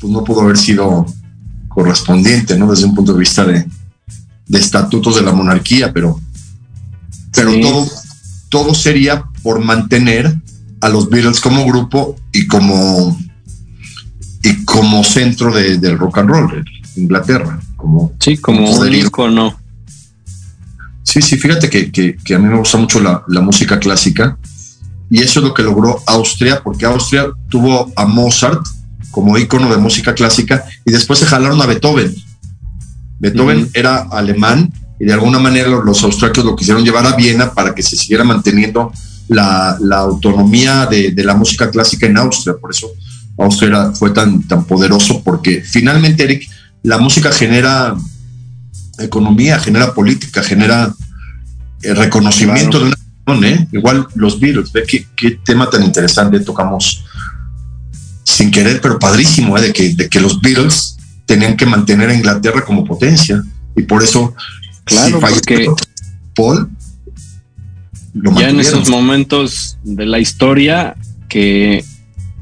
[0.00, 1.04] pues no pudo haber sido
[1.68, 2.70] correspondiente, ¿no?
[2.70, 3.66] Desde un punto de vista de,
[4.50, 6.18] estatutos de la monarquía, pero,
[7.34, 7.86] pero todo,
[8.48, 10.34] todo sería por mantener
[10.80, 13.14] a los Beatles como grupo y como,
[14.42, 16.64] y como centro del rock and roll,
[16.96, 17.60] Inglaterra.
[17.76, 19.65] Como, sí, como un icono.
[21.16, 24.36] Sí, sí, fíjate que, a mí me gusta mucho la, música clásica
[25.08, 28.60] y eso es lo que logró Austria, porque Austria tuvo a Mozart
[29.12, 32.14] como ícono de música clásica y después se jalaron a Beethoven.
[33.18, 37.74] Beethoven era alemán y de alguna manera los, austriacos lo quisieron llevar a Viena para
[37.74, 38.92] que se siguiera manteniendo
[39.28, 42.56] la, autonomía de, la música clásica en Austria.
[42.60, 42.88] Por eso
[43.38, 46.46] Austria fue tan, tan poderoso, porque finalmente, Eric,
[46.82, 47.96] la música genera
[48.98, 50.92] economía, genera política, genera
[51.82, 53.68] eh, reconocimiento de una nación, ¿eh?
[53.72, 54.84] Igual los Beatles, ve
[55.16, 57.04] qué, tema tan interesante tocamos
[58.24, 59.62] sin querer, pero padrísimo, ¿eh?
[59.62, 63.42] de, que, de que los Beatles tenían que mantener a Inglaterra como potencia.
[63.76, 64.34] Y por eso,
[64.84, 65.68] claro, porque
[66.34, 66.70] Paul,
[68.38, 70.96] ya en esos momentos de la historia
[71.28, 71.84] que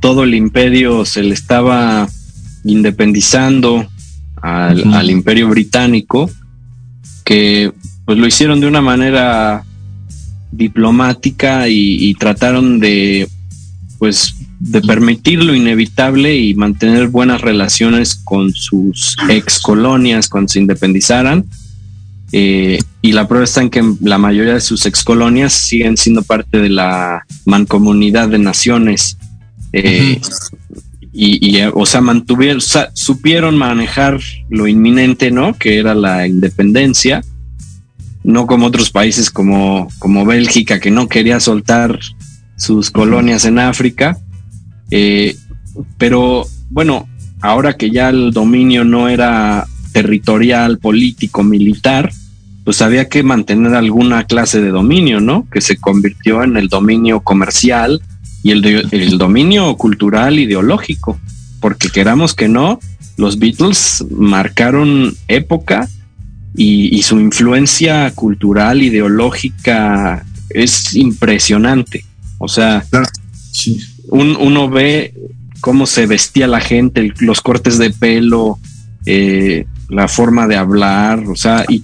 [0.01, 2.09] todo el imperio se le estaba
[2.65, 3.89] independizando
[4.41, 6.31] al, imperio británico,
[7.25, 7.73] que
[8.05, 9.65] pues lo hicieron de una manera
[10.53, 13.29] diplomática y, trataron de
[13.99, 20.61] pues de permitir lo inevitable y mantener buenas relaciones con sus ex colonias cuando se
[20.61, 21.45] independizaran.
[22.33, 26.23] Eh, y la prueba está en que la mayoría de sus ex colonias siguen siendo
[26.23, 29.19] parte de la mancomunidad de naciones.
[29.73, 30.21] Eh,
[31.13, 32.61] y, o sea, mantuvieron,
[32.95, 34.19] supieron manejar
[34.51, 35.55] lo inminente, ¿no?
[35.55, 37.23] Que era la independencia,
[38.25, 42.01] no como otros países como, como Bélgica, que no quería soltar
[42.57, 44.17] sus colonias en África.
[44.91, 45.37] Eh,
[45.99, 47.07] pero bueno,
[47.41, 52.11] ahora que ya el dominio no era territorial, político, militar,
[52.65, 55.47] pues había que mantener alguna clase de dominio, ¿no?
[55.53, 58.01] Que se convirtió en el dominio comercial
[58.43, 61.19] y el, dominio cultural ideológico,
[61.61, 62.79] porque queramos que no,
[63.17, 65.89] los Beatles marcaron época
[66.57, 72.05] y, su influencia cultural, ideológica es impresionante.
[72.39, 72.85] O sea,
[74.09, 75.15] uno ve
[75.61, 78.59] cómo se vestía la gente, los cortes de pelo,
[79.07, 81.83] eh, la forma de hablar, o sea, y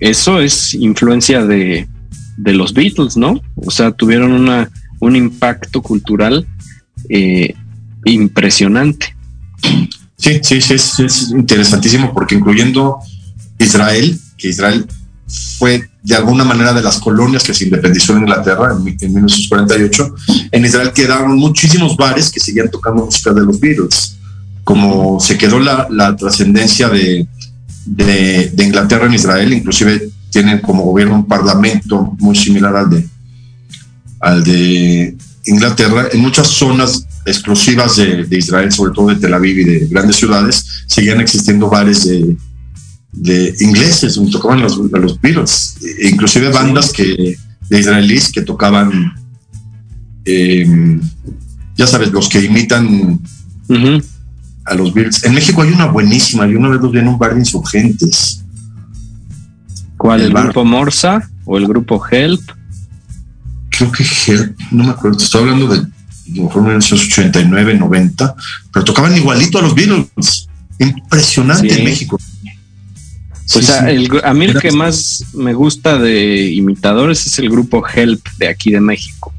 [0.00, 1.88] eso es influencia de,
[2.36, 3.40] de los Beatles, ¿no?
[3.56, 4.68] O sea, tuvieron una
[5.04, 6.46] un impacto cultural
[7.08, 7.54] eh,
[8.04, 9.14] impresionante.
[10.16, 12.98] Sí, sí, sí, es, interesantísimo porque incluyendo
[13.58, 14.86] Israel, que Israel
[15.58, 20.14] fue de alguna manera de las colonias que se independizó en Inglaterra en, 1948,
[20.52, 24.16] en Israel quedaron muchísimos bares que seguían tocando música de los Beatles.
[24.64, 27.26] Como se quedó la, trascendencia de,
[27.86, 33.08] de, de, Inglaterra en Israel, inclusive tienen como gobierno un parlamento muy similar al de,
[34.20, 39.64] al de Inglaterra, en muchas zonas exclusivas de, Israel, sobre todo de Tel Aviv y
[39.64, 42.36] de grandes ciudades, seguían existiendo bares de,
[43.60, 47.36] ingleses donde tocaban los, a los Beatles, e inclusive bandas que,
[47.68, 49.14] de israelíes que tocaban,
[50.24, 51.00] em,
[51.76, 53.20] ya sabes, los que imitan
[54.64, 55.24] a los Beatles.
[55.24, 58.44] En México hay una buenísima, yo una vez los vi en un bar de insurgentes.
[59.96, 60.22] ¿Cuál?
[60.22, 62.42] ¿El, grupo Morsa o el grupo Help?
[63.76, 64.04] creo que
[64.70, 65.86] no me acuerdo, estoy hablando de
[66.26, 68.34] mejor 1989, 90,
[68.72, 70.48] pero tocaban igualito a los Beatles.
[70.78, 72.18] Impresionante en México.
[73.52, 73.82] Pues a,
[74.34, 78.80] mí el que más me gusta de imitadores es el grupo Help de aquí de
[78.80, 79.32] México.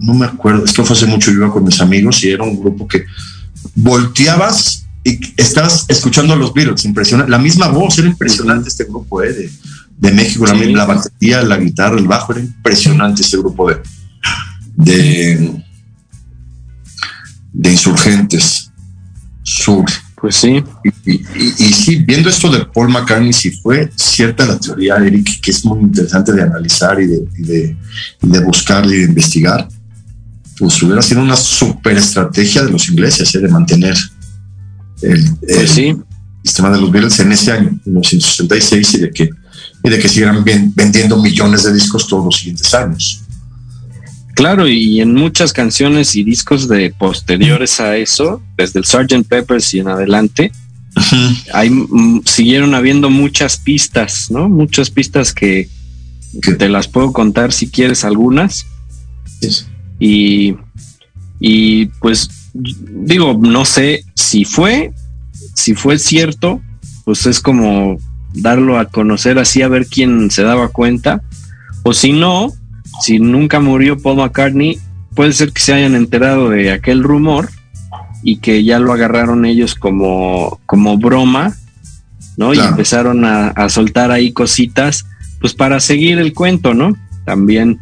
[0.00, 2.58] No, me acuerdo, esto fue hace mucho, yo iba con mis amigos y era un
[2.58, 3.04] grupo que
[3.76, 7.30] volteabas y estabas escuchando a los Beatles, impresionante.
[7.30, 9.50] La misma voz, era impresionante este grupo, ¿eh?
[9.98, 13.80] de México, la, batería, la guitarra, el bajo, era impresionante este grupo de,
[14.76, 15.64] de,
[17.52, 18.70] de insurgentes
[19.42, 19.86] sur.
[20.20, 20.62] Pues sí.
[21.04, 25.50] Y, y, sí, viendo esto de Paul McCartney, si fue cierta la teoría, Eric, que
[25.52, 27.76] es muy interesante de analizar y de, y de,
[28.22, 29.68] de buscar y de investigar,
[30.58, 33.38] pues hubiera sido una super estrategia de los ingleses, ¿eh?
[33.38, 33.96] de mantener
[35.02, 36.02] el, pues el
[36.42, 39.30] sistema de los Beatles en ese año, 1966, y de que
[39.84, 40.44] y de que siguieran
[40.74, 43.22] vendiendo millones de discos todos los siguientes años.
[44.38, 49.26] Claro, y en muchas canciones y discos de posteriores a eso, desde el Sgt.
[49.28, 50.52] Peppers y en adelante,
[51.52, 54.48] hay, mm, siguieron habiendo muchas pistas, ¿no?
[54.48, 55.68] Muchas pistas que,
[56.56, 58.64] te las puedo contar si quieres algunas.
[59.98, 60.54] Y,
[61.40, 64.92] y pues digo, no sé si fue,
[65.56, 66.62] si fue cierto,
[67.04, 67.96] pues es como
[68.34, 71.24] darlo a conocer así a ver quién se daba cuenta.
[71.82, 72.52] O si no,
[73.00, 74.78] si nunca murió Paul McCartney,
[75.14, 77.50] puede ser que se hayan enterado de aquel rumor
[78.22, 81.54] y que ya lo agarraron ellos como, como broma,
[82.36, 82.54] ¿no?
[82.54, 85.06] Y empezaron a, soltar ahí cositas,
[85.40, 86.96] pues para seguir el cuento, ¿no?
[87.24, 87.78] También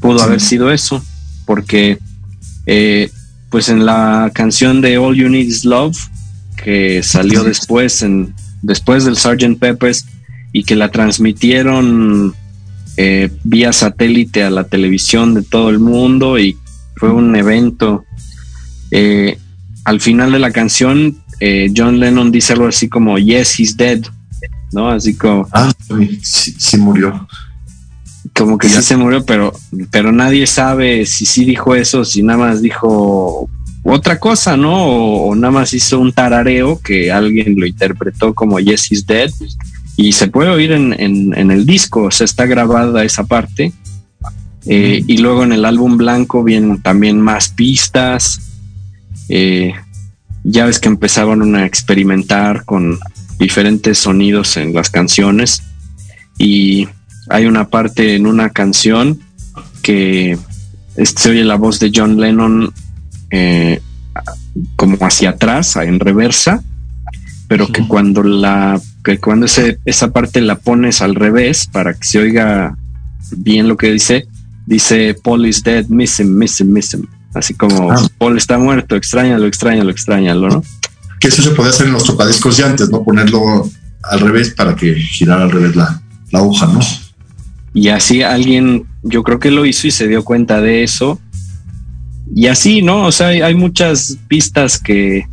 [0.00, 1.02] pudo haber sido eso,
[1.44, 1.98] porque
[2.66, 3.10] eh,
[3.50, 5.96] pues en la canción de All You Need Is Love,
[6.62, 9.58] que salió después en, después del Sgt.
[9.58, 10.06] Peppers
[10.52, 12.34] y que la transmitieron
[12.96, 16.56] eh, vía satélite a la televisión de todo el mundo y
[16.96, 18.04] fue un evento.
[18.90, 19.38] Eh,
[19.84, 24.00] al final de la canción, eh, John Lennon dice algo así como, Yes, he's dead,
[24.72, 24.88] ¿no?
[24.88, 25.46] Así como...
[25.52, 25.72] Ah,
[26.22, 27.28] sí, murió.
[28.34, 29.52] Como que ya se murió, pero,
[29.90, 33.48] pero nadie sabe si sí dijo eso, si nada más dijo
[33.82, 34.86] otra cosa, ¿no?
[34.86, 39.30] O, nada más hizo un tarareo que alguien lo interpretó como Yes, He's Dead
[39.96, 43.72] y se puede oír en, en, el disco, o sea, está grabada esa parte.
[44.66, 48.40] Eh, y luego en el álbum blanco vienen también más pistas.
[49.28, 49.72] Eh,
[50.44, 52.98] ya ves que empezaban a experimentar con
[53.38, 55.62] diferentes sonidos en las canciones.
[56.36, 56.88] Y
[57.30, 59.20] hay una parte en una canción
[59.82, 60.36] que
[60.96, 62.72] se oye la voz de John Lennon
[63.30, 63.80] eh,
[64.76, 66.62] como hacia atrás, en reversa,
[67.48, 72.04] pero que cuando la que cuando ese, esa parte la pones al revés para que
[72.04, 72.76] se oiga
[73.36, 74.26] bien lo que dice,
[74.66, 77.06] dice Paul is dead, miss him, miss him, miss him.
[77.32, 78.04] Así como ah.
[78.18, 80.64] Paul está muerto, extrañalo, extrañalo, extrañalo, ¿no?
[81.20, 83.04] Que eso se puede hacer en los tocadiscos de antes, ¿no?
[83.04, 83.70] Ponerlo
[84.02, 86.02] al revés para que girara al revés la,
[86.32, 86.80] la hoja, ¿no?
[87.72, 91.20] Y así alguien, yo creo que lo hizo y se dio cuenta de eso
[92.34, 93.04] y así, ¿no?
[93.04, 95.28] O sea, hay, muchas pistas que,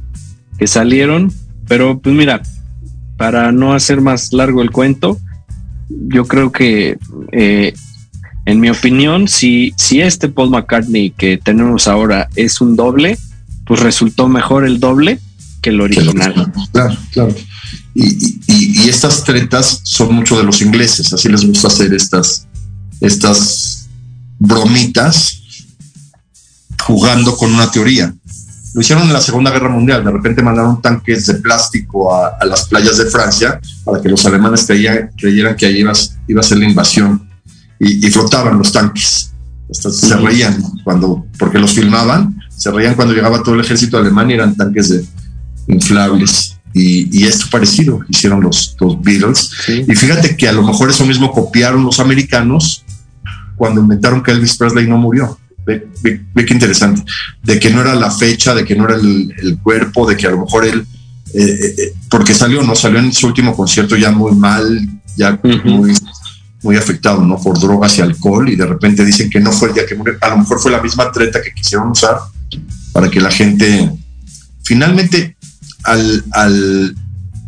[0.59, 1.33] que, salieron,
[1.67, 2.43] pero pues mira,
[3.23, 5.17] para no hacer más largo el cuento,
[5.87, 6.97] yo creo que,
[7.31, 7.73] eh,
[8.45, 13.17] en mi opinión, si, si este Paul McCartney que tenemos ahora es un doble,
[13.65, 15.21] pues resultó mejor el doble
[15.61, 16.51] que el original.
[16.73, 17.35] Claro, claro.
[17.95, 22.45] Y, y, estas tretas son mucho de los ingleses, así les gusta hacer estas,
[22.99, 23.87] estas
[24.37, 25.43] bromitas
[26.85, 28.13] jugando con una teoría.
[28.73, 30.03] Lo hicieron en la Segunda Guerra Mundial.
[30.03, 34.65] De repente mandaron tanques de plástico a, las playas de Francia para que los alemanes
[34.65, 35.93] creyeran que ahí iba,
[36.27, 37.29] iba, a ser la invasión
[37.79, 39.31] y, flotaban los tanques.
[39.71, 44.33] se reían cuando, porque los filmaban, se reían cuando llegaba todo el ejército alemán y
[44.33, 45.05] eran tanques de
[45.67, 46.57] inflables.
[46.73, 49.51] Y, esto parecido hicieron los, los Beatles.
[49.67, 52.83] Y fíjate que a lo mejor eso mismo copiaron los americanos
[53.55, 55.87] cuando inventaron que Elvis Presley no murió Ve,
[56.45, 57.03] qué interesante.
[57.41, 60.31] De que no era la fecha, de que no era el, cuerpo, de que a
[60.31, 60.85] lo mejor él,
[61.33, 62.75] eh, eh, eh, porque salió, ¿no?
[62.75, 65.95] Salió en su último concierto ya muy mal, ya muy,
[66.61, 67.37] muy afectado, ¿no?
[67.37, 70.15] Por drogas y alcohol, y de repente dicen que no fue el día que murió.
[70.21, 72.17] A lo mejor fue la misma treta que quisieron usar
[72.91, 73.91] para que la gente.
[74.63, 75.35] Finalmente,
[75.83, 76.95] al, al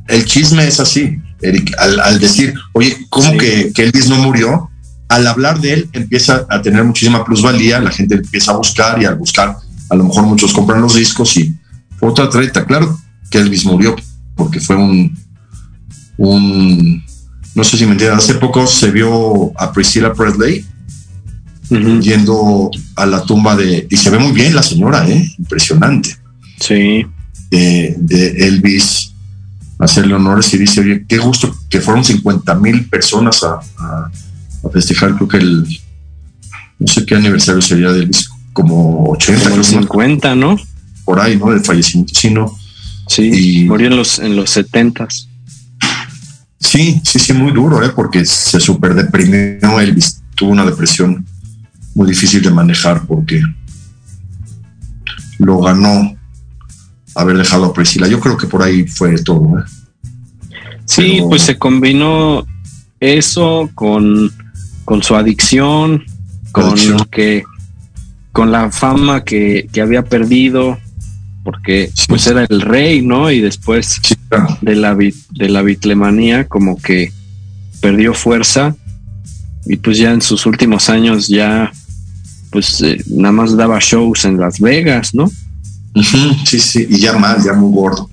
[0.07, 4.70] el chisme es así, Eric, al, decir, oye, ¿cómo que, que Elvis no murió?
[5.07, 9.05] Al hablar de él empieza a tener muchísima plusvalía, la gente empieza a buscar y
[9.05, 9.55] al buscar,
[9.89, 11.53] a lo mejor muchos compran los discos y
[11.99, 12.65] otra treta.
[12.65, 12.97] Claro
[13.29, 13.95] que Elvis murió
[14.35, 15.17] porque fue un,
[16.17, 17.03] un
[17.53, 20.65] no sé si me entiendes, hace poco se vio a Priscilla Presley
[21.69, 25.31] yendo a la tumba de, y se ve muy bien la señora, ¿eh?
[25.39, 26.15] impresionante.
[26.59, 27.05] Sí.
[27.49, 29.13] De, Elvis,
[29.79, 34.09] hacerle honores y dice, oye, qué gusto que fueron 50 mil personas a a
[34.70, 35.68] festejar, creo que el,
[36.80, 39.49] no sé qué aniversario sería del disco, como 80.
[39.49, 40.57] Como 50, ¿no?
[41.03, 41.51] Por ahí, ¿no?
[41.51, 42.55] Del fallecimiento, sí, ¿no?
[43.07, 45.07] Sí, murió en los, en los 70
[46.59, 47.89] Sí, sí, sí, muy duro, ¿eh?
[47.95, 51.26] Porque se super deprimió Elvis, tuvo una depresión
[51.93, 53.41] muy difícil de manejar porque
[55.38, 56.16] lo ganó
[57.13, 58.07] haber dejado a Priscila.
[58.07, 59.63] Yo creo que por ahí fue todo, ¿eh?
[60.86, 62.45] Sí, pues se combinó
[62.99, 64.32] eso con
[64.86, 66.05] con su adicción,
[66.51, 66.75] con
[67.11, 67.43] que
[68.31, 70.77] con la fama que, había perdido,
[71.43, 73.31] porque pues era el rey, ¿no?
[73.31, 73.99] Y después
[74.61, 77.11] de la de la bitlemanía como que
[77.81, 78.75] perdió fuerza
[79.65, 81.71] y pues ya en sus últimos años ya
[82.51, 85.29] pues eh, nada más daba shows en Las Vegas, ¿no?
[86.45, 88.09] Sí, sí, y ya más, ya muy gordo.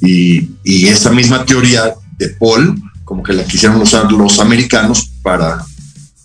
[0.00, 5.64] Y, y esa misma teoría de Paul, como que la quisieron usar los americanos para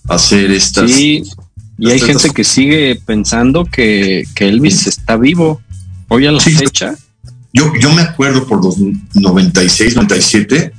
[0.07, 0.91] hacer estas.
[0.91, 1.23] Sí,
[1.77, 5.61] y hay gente que sigue pensando que, Elvis está vivo.
[6.09, 6.95] Hoy a la fecha.
[7.53, 8.77] Yo, yo me acuerdo por los
[9.13, 10.73] 96, 97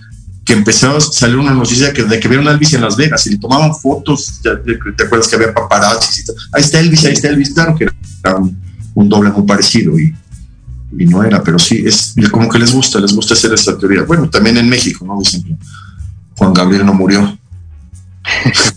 [0.48, 3.26] que empezó a salir una noticia que, de que vieron a Elvis en Las Vegas
[3.26, 4.40] y le tomaban fotos.
[4.42, 6.22] ¿Te acuerdas que había paparazzi?
[6.52, 7.50] ahí está Elvis, ahí está Elvis.
[7.50, 7.86] Claro que
[8.24, 8.36] era
[8.94, 10.14] un, doble muy parecido y,
[10.98, 14.04] y, no era, pero sí, es como que les gusta, les gusta hacer esta teoría.
[14.04, 15.18] Bueno, también en México, ¿no?
[15.18, 15.54] Dicen que
[16.38, 17.37] Juan Gabriel no murió.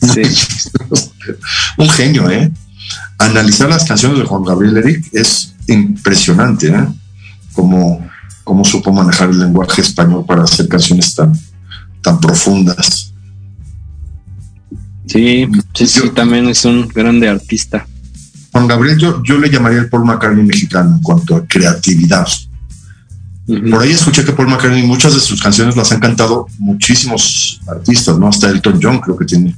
[1.77, 2.51] Un genio, ¿eh?
[3.17, 6.87] Analizar las canciones de Juan Gabriel Eric es impresionante, ¿eh?
[7.53, 8.07] Como,
[8.43, 11.37] como supo manejar el lenguaje español para hacer canciones tan,
[12.01, 13.13] tan profundas.
[15.05, 17.85] Sí, sí, sí, también es un grande artista.
[18.51, 22.27] Juan Gabriel, yo, yo le llamaría el Paul McCartney mexicano en cuanto a creatividad.
[23.47, 28.17] Por ahí escuché que Paul McCartney muchas de sus canciones las han cantado muchísimos artistas,
[28.17, 28.27] ¿no?
[28.27, 29.55] Hasta Elton John creo que tiene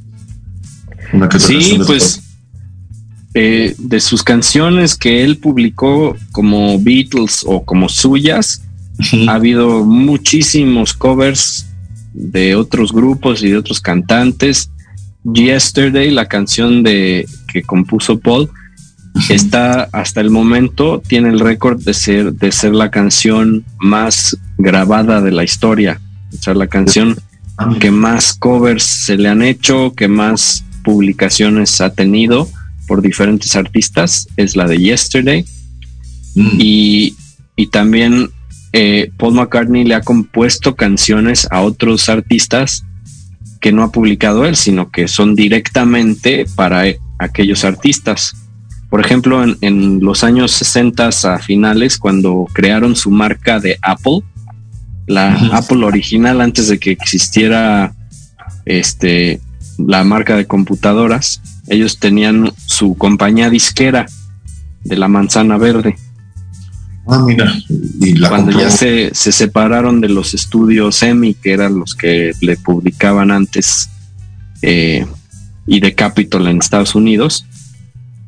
[1.12, 2.22] una Sí, pues
[3.34, 8.62] eh, de sus canciones que él publicó como Beatles o como suyas,
[9.28, 11.66] ha habido muchísimos covers
[12.14, 14.70] de otros grupos y de otros cantantes.
[15.24, 18.50] Yesterday, la canción de que compuso Paul,
[19.30, 25.22] está hasta el momento tiene el récord de ser de ser la canción más grabada
[25.22, 26.02] de la historia,
[26.34, 27.16] o sea, la canción
[27.80, 32.50] que más covers se le han hecho, que más publicaciones ha tenido
[32.88, 35.46] por diferentes artistas, es la de Yesterday.
[36.36, 36.58] Mm.
[36.60, 37.16] Y,
[37.56, 38.30] y, también
[38.74, 42.84] eh, Paul McCartney le ha compuesto canciones a otros artistas
[43.62, 46.84] que no ha publicado él, sino que son directamente para
[47.20, 48.36] aquellos artistas.
[48.94, 54.20] Por ejemplo, en, los años 60 a finales, cuando crearon su marca de Apple,
[55.08, 57.96] la Apple original antes de que existiera
[58.66, 59.42] este
[59.80, 64.06] la marca de computadoras, ellos tenían su compañía disquera
[64.84, 65.96] de la manzana verde.
[67.08, 67.52] Ah, mira.
[68.30, 73.32] Cuando ya se, se, separaron de los estudios EMI, que eran los que le publicaban
[73.32, 73.90] antes,
[74.62, 75.08] eh,
[75.66, 77.48] y de Capitol en Estados Unidos,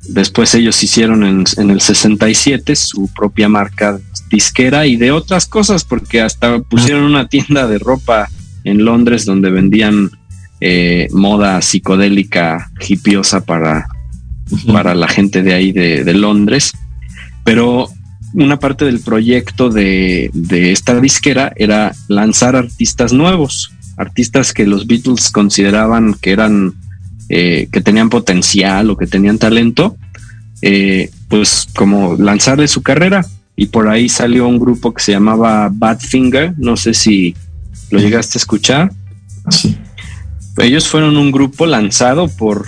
[0.09, 3.99] después ellos hicieron en, en, el 67 su propia marca
[4.29, 8.29] disquera y de otras cosas, porque hasta pusieron una tienda de ropa
[8.63, 10.11] en Londres donde vendían
[10.61, 13.87] eh, moda psicodélica hipiosa para,
[14.71, 16.71] para la gente de ahí de, Londres.
[17.43, 17.89] Pero
[18.33, 25.29] una parte del proyecto de, esta disquera era lanzar artistas nuevos, artistas que los Beatles
[25.29, 26.73] consideraban que eran
[27.29, 29.97] eh, que tenían potencial o que tenían talento,
[30.61, 33.25] eh, pues como lanzarle su carrera.
[33.55, 37.35] Y por ahí salió un grupo que se llamaba Badfinger, no sé si
[37.89, 38.91] lo llegaste a escuchar.
[39.49, 39.77] Sí.
[40.57, 42.65] Ellos fueron un grupo lanzado por,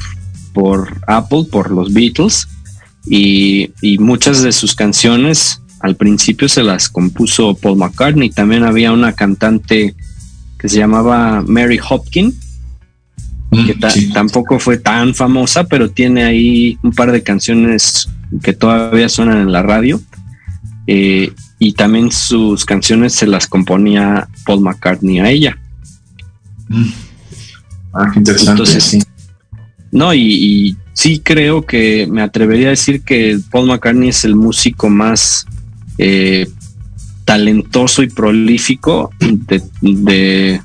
[0.54, 2.48] por Apple, por los Beatles,
[3.10, 8.30] y, muchas de sus canciones al principio se las compuso Paul McCartney.
[8.30, 9.96] También había una cantante
[10.60, 12.36] que se llamaba Mary Hopkins,
[13.52, 18.10] que mm, tampoco fue tan famosa, pero tiene ahí un par de canciones
[18.42, 20.02] que todavía suenan en la radio.
[20.86, 25.58] Eh, y también sus canciones se las componía Paul McCartney a ella.
[26.70, 26.90] Mm.
[27.94, 28.66] Ah, interesante.
[28.80, 29.00] sí.
[29.92, 34.90] No, y, sí creo que me atrevería a decir que Paul McCartney es el músico
[34.90, 35.46] más
[35.98, 36.48] eh,
[37.26, 39.12] talentoso y prolífico
[39.82, 40.62] de,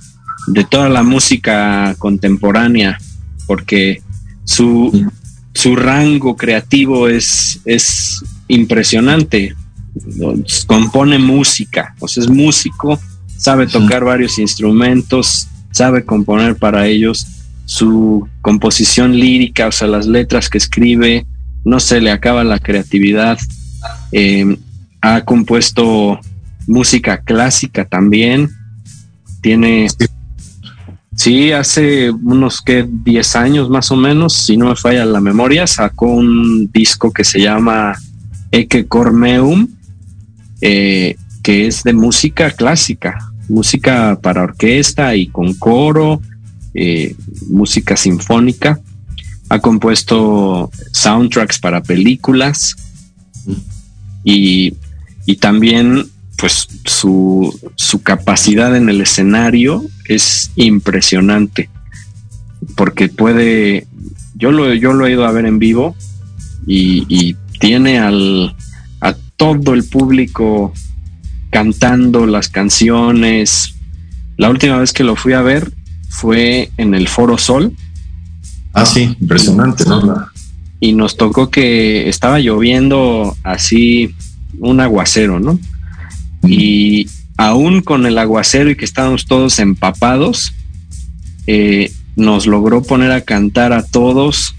[0.68, 2.98] toda la música contemporánea,
[3.46, 4.02] porque
[4.44, 5.10] su,
[5.54, 9.54] su rango creativo es, es impresionante.
[10.66, 12.98] Compone música, o sea, es músico,
[13.36, 17.26] sabe tocar varios instrumentos, sabe componer para ellos,
[17.66, 21.26] su composición lírica, o sea, las letras que escribe,
[21.64, 23.38] no se le acaba la creatividad.
[24.10, 24.56] Em,
[25.00, 26.20] ha compuesto
[26.66, 28.50] música clásica también.
[29.40, 30.06] Tiene, sí,
[31.52, 36.06] hace unos que 10 años más o menos, si no me falla la memoria, sacó
[36.06, 37.96] un disco que se llama
[38.50, 39.68] Eke Cormeum,
[40.60, 46.20] eh, que es de música clásica música para orquesta y con coro,
[46.74, 47.14] eh,
[47.48, 48.80] música sinfónica.
[49.48, 52.74] Ha compuesto soundtracks para películas
[54.24, 54.76] y,
[55.40, 56.06] también
[56.42, 57.56] pues su,
[58.02, 61.70] capacidad en el escenario es impresionante
[62.74, 63.86] porque puede,
[64.34, 65.94] yo lo, yo lo he ido a ver en vivo
[66.66, 68.56] y, y tiene al,
[69.00, 70.72] a todo el público
[71.50, 73.76] cantando las canciones.
[74.36, 75.70] La última vez que lo fui a ver
[76.08, 77.72] fue en el Foro Sol.
[78.72, 80.26] Ah, sí, impresionante, ¿no?
[80.80, 84.12] Y nos tocó que estaba lloviendo así
[84.58, 85.60] un aguacero, ¿no?
[86.46, 90.52] Y aún con el aguacero y que estábamos todos empapados,
[91.46, 94.54] eh, nos logró poner a cantar a todos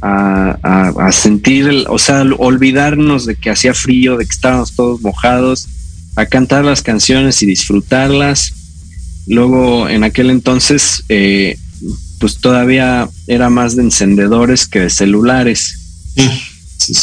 [0.00, 5.68] a, sentir, o sea, olvidarnos de que hacía frío, de que estábamos todos mojados,
[6.16, 8.52] a cantar las canciones y disfrutarlas.
[9.26, 11.58] Luego, en aquel entonces, eh,
[12.18, 15.78] pues todavía era más de encendedores que de celulares.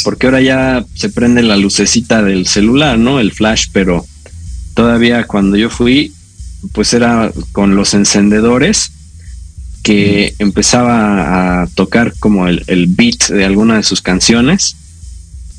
[0.04, 3.20] Porque ahora ya se prende la lucecita del celular, ¿no?
[3.20, 4.06] El flash, pero
[4.74, 6.12] todavía cuando yo fui,
[6.72, 8.92] pues era con los encendedores
[9.82, 14.74] que empezaba a tocar como el, beat de alguna de sus canciones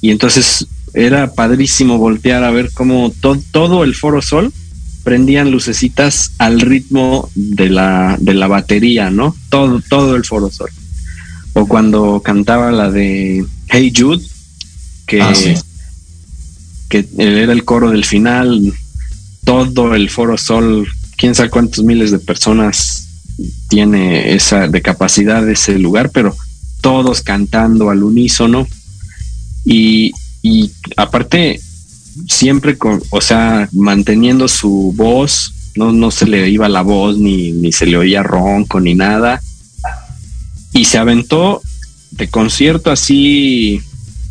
[0.01, 3.13] y entonces era padrísimo voltear a ver cómo
[3.51, 4.51] todo el Foro Sol
[5.03, 9.33] prendían lucecitas al ritmo de la, de la batería, ¿no?
[9.49, 10.69] Todo, todo el Foro Sol.
[11.53, 14.23] O cuando cantaba la de Hey Jude,
[15.05, 15.55] que, Ah, sí.
[16.89, 18.73] que era el coro del final,
[19.43, 20.87] todo el Foro Sol,
[21.17, 23.07] quién sabe cuántos miles de personas
[23.69, 26.35] tiene esa de capacidad ese lugar, pero
[26.81, 28.67] todos cantando al unísono
[29.65, 31.59] y, y aparte
[32.27, 37.51] siempre con, o sea, manteniendo su voz, no, no se le iba la voz ni,
[37.51, 39.41] ni se le oía ronco ni nada
[40.77, 41.63] y se aventó
[42.11, 43.81] de concierto así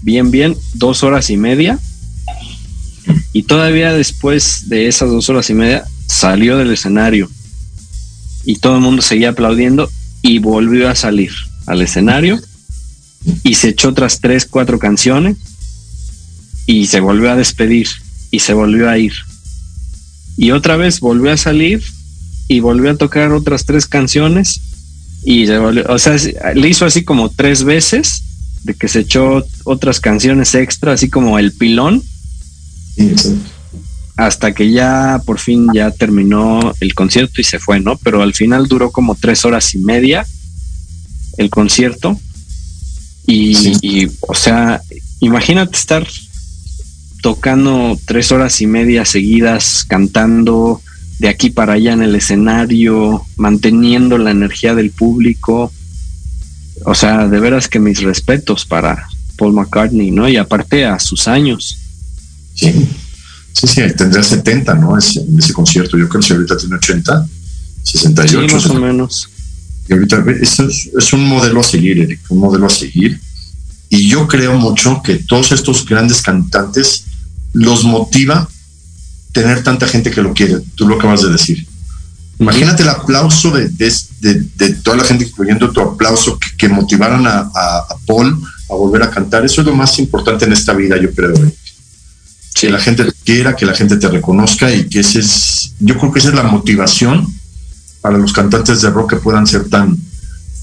[0.03, 1.77] bien bien dos horas y media
[3.33, 7.29] y todavía después de esas dos horas y media salió del escenario
[8.45, 9.91] y todo el mundo seguía aplaudiendo
[10.23, 11.33] y volvió a salir
[11.67, 12.41] al escenario
[13.43, 15.37] y se echó otras tres, cuatro canciones
[16.65, 17.89] y se volvió a despedir
[18.31, 19.13] y se volvió a ir.
[20.37, 21.83] Y otra vez volvió a salir
[22.47, 24.61] y volvió a tocar otras tres canciones
[25.27, 26.17] y se volvió, o sea,
[26.55, 28.23] le hizo así como tres veces
[28.63, 32.03] de que se echó otras canciones extra, así como el pilón,
[32.97, 33.13] Sí,
[34.17, 37.99] hasta que ya por fin ya terminó el concierto y se fue, ¿no?
[37.99, 40.25] Pero al final duró como tres horas y media
[41.37, 42.19] el concierto.
[43.27, 43.73] Y, Sí.
[43.83, 44.81] y, o sea,
[45.21, 46.07] imagínate estar
[47.21, 50.81] tocando tres horas y media seguidas, cantando
[51.19, 55.73] de aquí para allá en el escenario, manteniendo la energía del público.
[56.85, 60.29] O sea, de veras que mis respetos para Paul McCartney, ¿no?
[60.29, 61.79] Y aparte a sus años.
[62.55, 62.73] Sí,
[63.53, 64.97] sí, sí, tendría 70, ¿no?
[64.99, 65.97] Ese, en ese concierto.
[65.97, 67.27] Yo creo que ahorita tiene 80,
[67.83, 68.55] Sí, 68.
[68.55, 69.29] más o menos.
[69.89, 73.21] Y ahorita es, es un modelo a seguir, Eric, un modelo a seguir.
[73.89, 77.05] Y yo creo mucho que todos estos grandes cantantes
[77.53, 78.49] los motiva
[79.37, 80.61] tener tanta gente que lo quiere.
[80.75, 81.67] Tú lo acabas de decir.
[82.39, 86.69] Imagínate el aplauso de, de, de, de toda la gente, incluyendo tu aplauso, que, que
[86.71, 89.45] motivaran a, a, a, Paul a volver a cantar.
[89.45, 91.35] Eso es lo más importante en esta vida, yo creo.
[91.35, 91.55] Eric.
[92.55, 95.99] Que la gente te quiera, que la gente te reconozca y que ese es, yo
[95.99, 97.27] creo que esa es la motivación
[98.01, 99.99] para los cantantes de rock que puedan ser tan,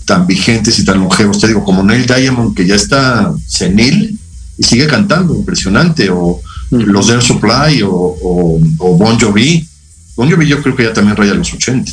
[0.06, 1.40] tan vigentes y tan longevos.
[1.40, 4.18] Te digo, como Neil Diamond, que ya está senil
[4.58, 6.42] y sigue cantando, impresionante, o.
[6.80, 9.68] los Air Supply, o, o, o, Bon Jovi.
[10.16, 11.92] Bon Jovi yo creo que ya también raya los 80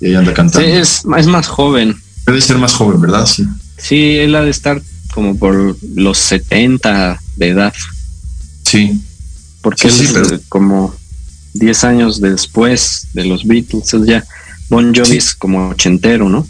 [0.00, 0.66] y ahí anda cantando.
[0.66, 1.96] Sí, es, es más joven.
[2.26, 3.26] Debe ser más joven, ¿verdad?
[3.26, 3.46] Sí.
[3.76, 4.80] Sí, él ha de estar
[5.14, 7.74] como por los 70 de edad.
[8.64, 9.00] Sí.
[9.62, 10.40] Porque sí, él sí, pero...
[10.48, 10.94] como
[11.54, 14.24] 10 años después de los Beatles, ya
[14.68, 15.16] Bon Jovi sí.
[15.16, 16.46] es como ochentero, ¿no?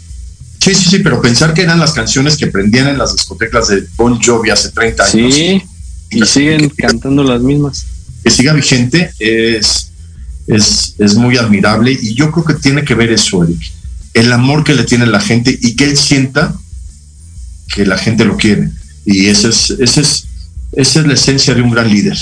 [0.59, 3.87] Sí, sí, sí, pero pensar que eran las canciones que prendían en las discotecas de
[3.97, 5.33] Bon Jovi hace 30 años.
[5.33, 5.63] Sí,
[6.11, 7.85] y, siguen que, cantando las mismas.
[8.23, 9.91] Que siga vigente es,
[10.47, 13.59] es, es muy admirable y yo creo que tiene que ver eso, Eric.
[14.13, 16.53] El amor que le tiene la gente y que él sienta
[17.73, 18.69] que la gente lo quiere.
[19.05, 20.27] Y esa es, esa es,
[20.73, 22.17] esa es la esencia de un gran líder.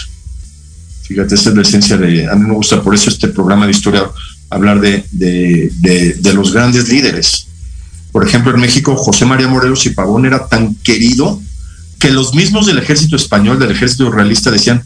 [1.01, 2.29] Fíjate, esa es la esencia de.
[2.29, 4.03] A mí me gusta por eso este programa de historia
[4.51, 7.47] hablar de, de, de, de, los grandes líderes.
[8.11, 11.41] Por ejemplo, en México, José María Morelos y Pavón era tan querido
[11.99, 14.81] que los mismos del ejército español, del ejército realista, decían,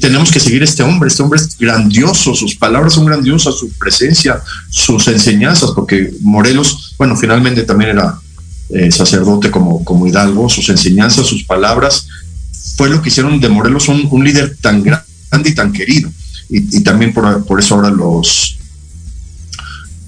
[0.00, 3.70] tenemos que seguir a este hombre, este hombre es grandioso, sus palabras son grandiosas, su
[3.72, 4.40] presencia,
[4.70, 8.18] sus enseñanzas, porque Morelos, bueno, finalmente también era
[8.70, 12.08] eh, sacerdote como, como Hidalgo, sus enseñanzas, sus palabras,
[12.76, 16.10] fue lo que hicieron de Morelos un, líder tan grande y tan querido.
[16.48, 18.58] Y, y también por, por eso ahora los,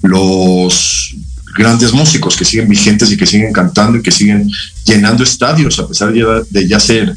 [0.01, 1.15] los
[1.55, 4.49] grandes músicos que siguen vigentes y que siguen cantando y que siguen
[4.85, 7.15] llenando estadios a pesar de ya, ser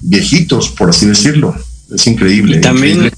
[0.00, 1.54] viejitos, por así decirlo.
[1.94, 2.58] Es increíble.
[2.58, 3.16] Y también increíble.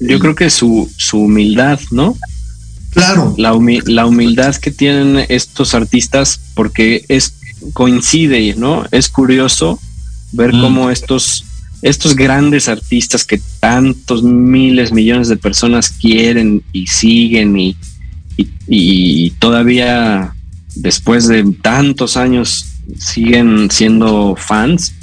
[0.00, 2.16] yo creo que su, su humildad, ¿no?
[2.90, 3.34] Claro.
[3.38, 7.34] La, humi la humildad que tienen estos artistas porque es
[7.72, 8.84] coincide, ¿no?
[8.90, 9.80] Es curioso
[10.32, 10.60] ver mm.
[10.60, 11.44] cómo estos
[11.82, 17.76] estos grandes artistas que tantos miles, millones de personas quieren y siguen y,
[18.36, 20.34] y, y, todavía
[20.74, 22.66] después de tantos años
[22.98, 24.94] siguen siendo fans,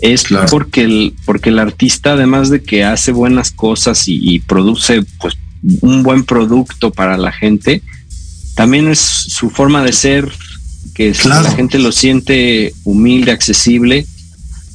[0.00, 0.46] es claro.
[0.50, 5.36] porque, el, porque el artista, además de que hace buenas cosas y, y produce pues,
[5.80, 7.82] un buen producto para la gente,
[8.54, 10.30] también es su forma de ser,
[10.94, 11.44] que claro.
[11.44, 14.06] la gente lo siente humilde, accesible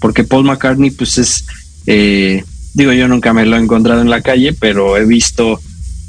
[0.01, 1.45] porque Paul McCartney pues es,
[1.85, 2.43] eh,
[2.73, 5.61] digo yo nunca me lo he encontrado en la calle, pero he visto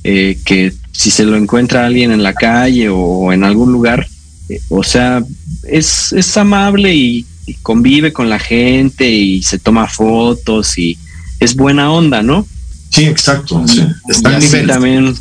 [0.03, 4.07] eh, que si se lo encuentra alguien en la calle o en algún lugar,
[4.49, 5.23] eh, o sea,
[5.65, 10.99] es, es amable y, y, convive con la gente y se toma fotos y
[11.41, 12.47] es buena onda, ¿no?
[12.91, 13.67] Sí, exacto.
[13.67, 13.87] Sí.
[14.09, 14.67] Está y nivel.
[14.67, 15.15] también,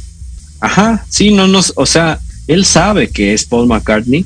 [0.59, 4.26] ajá, sí, no nos, o sea, él sabe que es Paul McCartney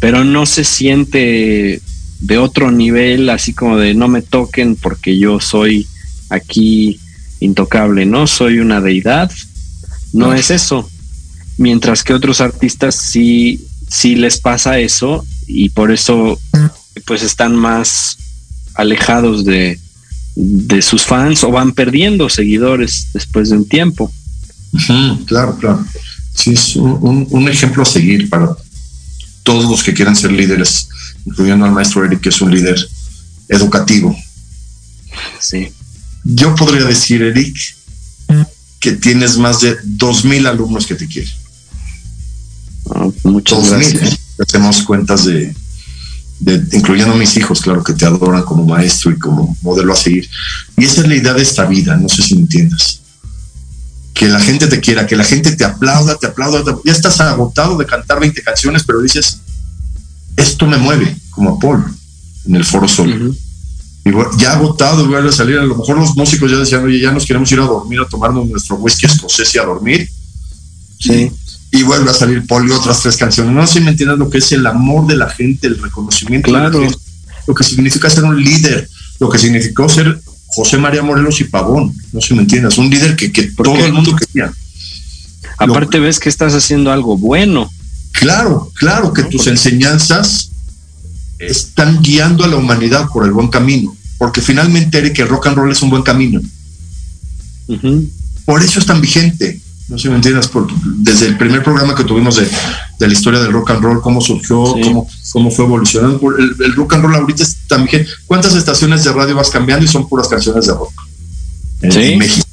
[0.00, 1.80] pero no se siente
[2.20, 5.86] de otro nivel, así como de no me toquen porque yo soy
[6.28, 7.00] aquí
[7.40, 8.26] intocable, ¿no?
[8.26, 9.30] Soy una deidad.
[10.12, 10.88] No es eso.
[11.58, 16.38] Mientras que otros artistas sí, sí les pasa eso y por eso
[17.04, 18.18] pues están más
[18.74, 19.78] alejados de,
[20.36, 24.12] de sus fans o van perdiendo seguidores después de un tiempo.
[25.26, 25.84] claro, claro.
[26.34, 28.54] Sí, es un, ejemplo a seguir para
[29.42, 30.88] todos los que quieran ser líderes,
[31.24, 32.76] incluyendo al maestro Eric, que es un líder
[33.48, 34.14] educativo.
[35.40, 35.72] Sí.
[36.24, 37.56] Yo podría decir, Eric,
[38.80, 41.32] que tienes más de dos mil alumnos que te quieren.
[42.94, 44.18] Ah, muchas gracias.
[44.38, 45.54] Hacemos cuentas de,
[46.72, 50.28] incluyendo a mis hijos, claro, que te adoran como maestro y como modelo a seguir.
[50.76, 53.00] Y esa es la idea de esta vida, no sé si me entiendas
[54.16, 57.76] que la gente te quiera, que la gente te aplauda, te aplauda, ya estás agotado
[57.76, 59.40] de cantar 20 canciones, pero dices,
[60.38, 61.84] esto me mueve, como a Paul
[62.46, 63.36] en el Foro Sol.
[64.38, 67.50] Ya agotado, a salir, a lo mejor los músicos ya decían, oye, ya nos queremos
[67.50, 70.08] ir a dormir, a tomarnos nuestro whisky escocés y a dormir.
[70.98, 71.30] Sí.
[71.72, 73.52] Y, vuelve a salir y otras tres canciones.
[73.52, 76.48] No sé si me entiendes lo que es el amor de la gente, el reconocimiento.
[76.48, 76.80] Claro.
[77.46, 78.88] lo que significa ser un líder,
[79.18, 82.88] lo que significó ser José María Morelos y Pavón, no sé si me entiendes, un
[82.88, 84.52] líder que, que todo el mundo quería.
[85.58, 87.70] Aparte ves que estás haciendo algo bueno.
[88.12, 90.50] Claro, claro que tus enseñanzas
[91.38, 95.56] están guiando a la humanidad por el buen camino, porque finalmente Eric, el rock and
[95.56, 96.40] roll es un buen camino.
[98.44, 99.60] Por eso es tan vigente.
[99.88, 100.50] No sé si me entiendes,
[100.98, 102.48] desde el primer programa que tuvimos de,
[103.06, 106.20] la historia del rock and roll, cómo surgió, cómo, cómo fue evolucionando.
[106.36, 108.10] El, rock and roll ahorita es tan vigente.
[108.26, 110.92] ¿Cuántas estaciones de radio vas cambiando y son puras canciones de rock?
[111.82, 112.46] En, México.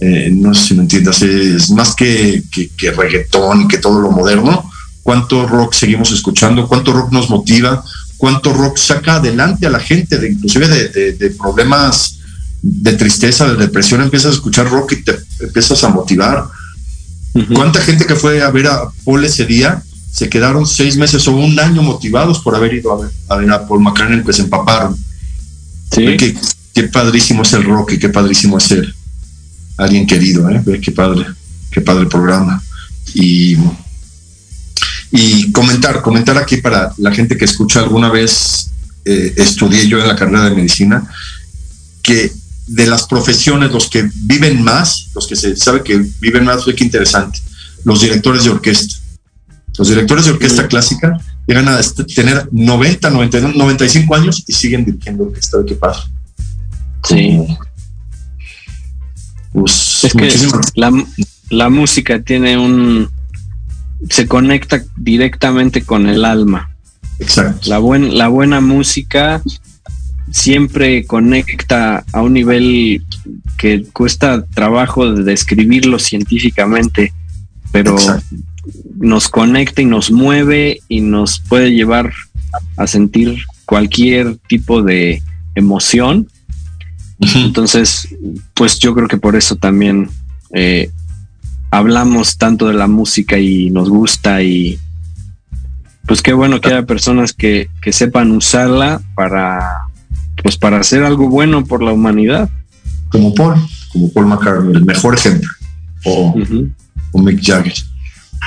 [0.00, 4.10] Eh, no sé si me entiendes, es más que, que, reggaetón y que todo lo
[4.10, 4.70] moderno.
[5.02, 6.66] ¿Cuánto rock seguimos escuchando?
[6.66, 7.84] ¿Cuánto rock nos motiva?
[8.16, 12.16] ¿Cuánto rock saca adelante a la gente, de, inclusive de, de problemas
[12.68, 16.44] de tristeza, de depresión, empiezas a escuchar rock y te empiezas a motivar.
[17.54, 21.32] ¿Cuánta gente que fue a ver a Paul ese día se quedaron seis meses o
[21.32, 24.42] un año motivados por haber ido a ver a, ver a Paul McCartney que se
[24.42, 24.96] empaparon?
[25.92, 26.16] Sí.
[26.72, 28.94] Qué, padrísimo es el rock y qué padrísimo es ser
[29.78, 30.62] alguien querido, ¿eh?
[30.82, 31.26] qué padre,
[31.70, 32.62] qué padre programa.
[33.14, 33.56] Y,
[35.16, 38.70] y comentar, comentar aquí para la gente que escucha alguna vez,
[39.04, 41.02] eh, estudié yo en la carrera de medicina,
[42.02, 42.30] que
[42.66, 46.74] de las profesiones, los que viven más, los que se sabe que viven más, fue
[46.74, 47.40] que interesante,
[47.84, 48.96] los directores de orquesta.
[49.78, 51.80] Los directores de orquesta clásica llegan a
[52.14, 55.58] tener 90, 95 años y siguen dirigiendo orquesta.
[55.66, 56.10] ¿Qué pasa?
[57.04, 57.46] Sí.
[59.52, 60.30] Pues, es que
[60.74, 60.92] la,
[61.50, 63.08] la música tiene un.
[64.08, 66.70] Se conecta directamente con el alma.
[67.18, 67.70] Exacto.
[67.70, 69.42] La, buen, la buena música
[70.30, 73.02] siempre conecta a un nivel
[73.56, 77.12] que cuesta trabajo de describirlo científicamente,
[77.72, 77.96] pero
[78.98, 82.12] nos conecta y nos mueve y nos puede llevar
[82.76, 85.22] a sentir cualquier tipo de
[85.54, 86.28] emoción.
[87.18, 88.08] Entonces,
[88.54, 90.10] pues yo creo que por eso también
[90.52, 90.90] eh,
[91.76, 94.78] hablamos tanto de la música y nos gusta y
[96.06, 99.82] pues qué bueno que haya personas que, que sepan usarla para
[100.42, 102.48] pues para hacer algo bueno por la humanidad.
[103.10, 103.56] Como Paul,
[103.92, 105.50] como Paul McCartney, el mejor ejemplo,
[106.04, 106.34] o,
[107.14, 107.74] Mick Jagger.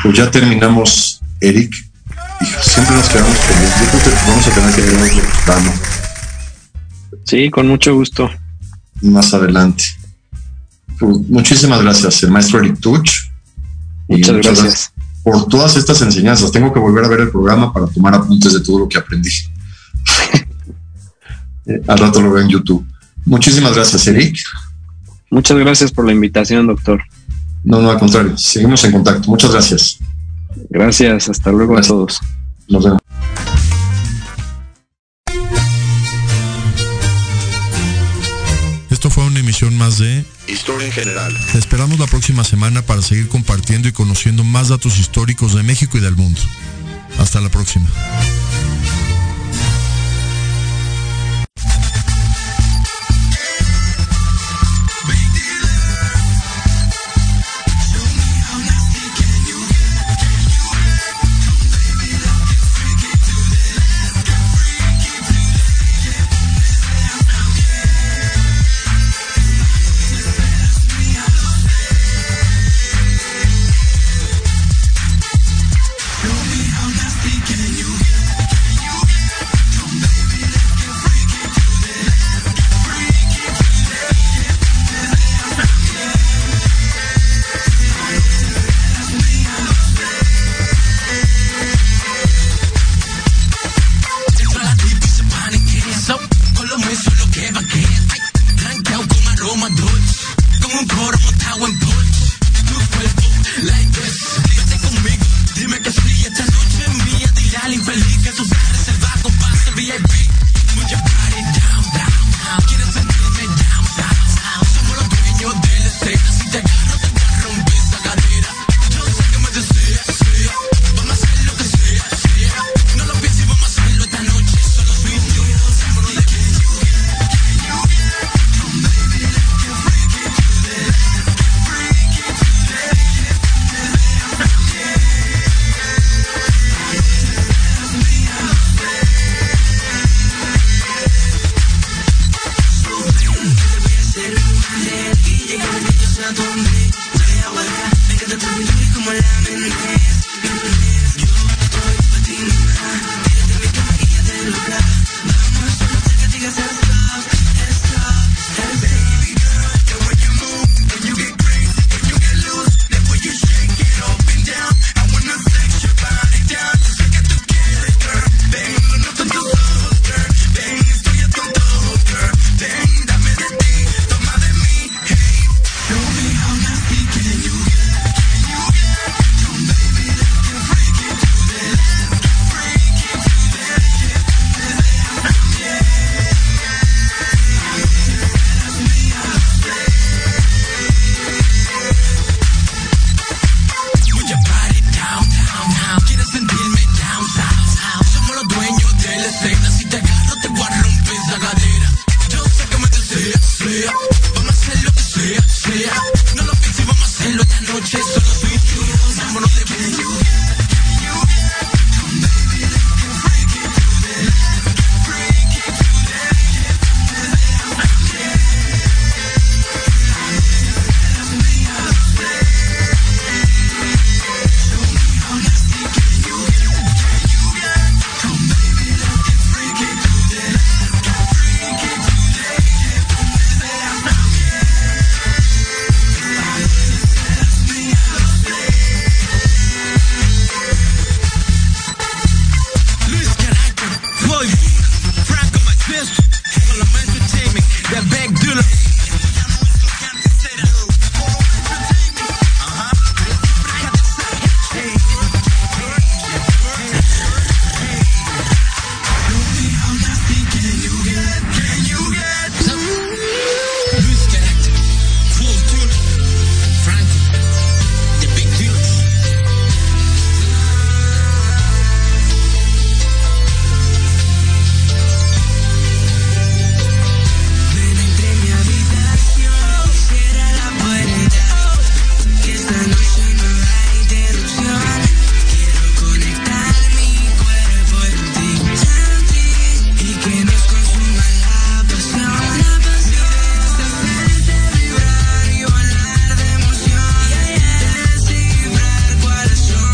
[0.03, 1.73] Pues ya terminamos, Eric.
[2.41, 5.73] Y siempre nos quedamos con Yo creo que vamos a tener que vernos
[7.25, 8.29] Sí, con mucho gusto.
[9.01, 9.83] Más adelante.
[10.99, 13.11] Pues, muchísimas gracias, el maestro Eric Tuch.
[14.07, 14.93] Muchas, gracias.
[15.23, 16.51] por todas estas enseñanzas.
[16.51, 19.29] Tengo que volver a ver el programa para tomar apuntes de todo lo que aprendí.
[21.87, 22.85] al rato lo veo en YouTube.
[23.25, 24.37] Muchísimas gracias, Eric.
[25.29, 27.01] Muchas gracias por la invitación, doctor.
[27.63, 28.37] No, no, al contrario.
[28.37, 29.29] Seguimos en contacto.
[29.29, 29.99] Muchas gracias.
[30.69, 31.29] Gracias.
[31.29, 32.19] Hasta luego a todos.
[32.67, 32.98] Nos vemos.
[39.99, 41.37] De Historia en General.
[41.51, 45.97] Te esperamos la próxima semana para seguir compartiendo y conociendo más datos históricos de México
[45.97, 46.41] y del mundo.
[47.19, 47.87] Hasta la próxima.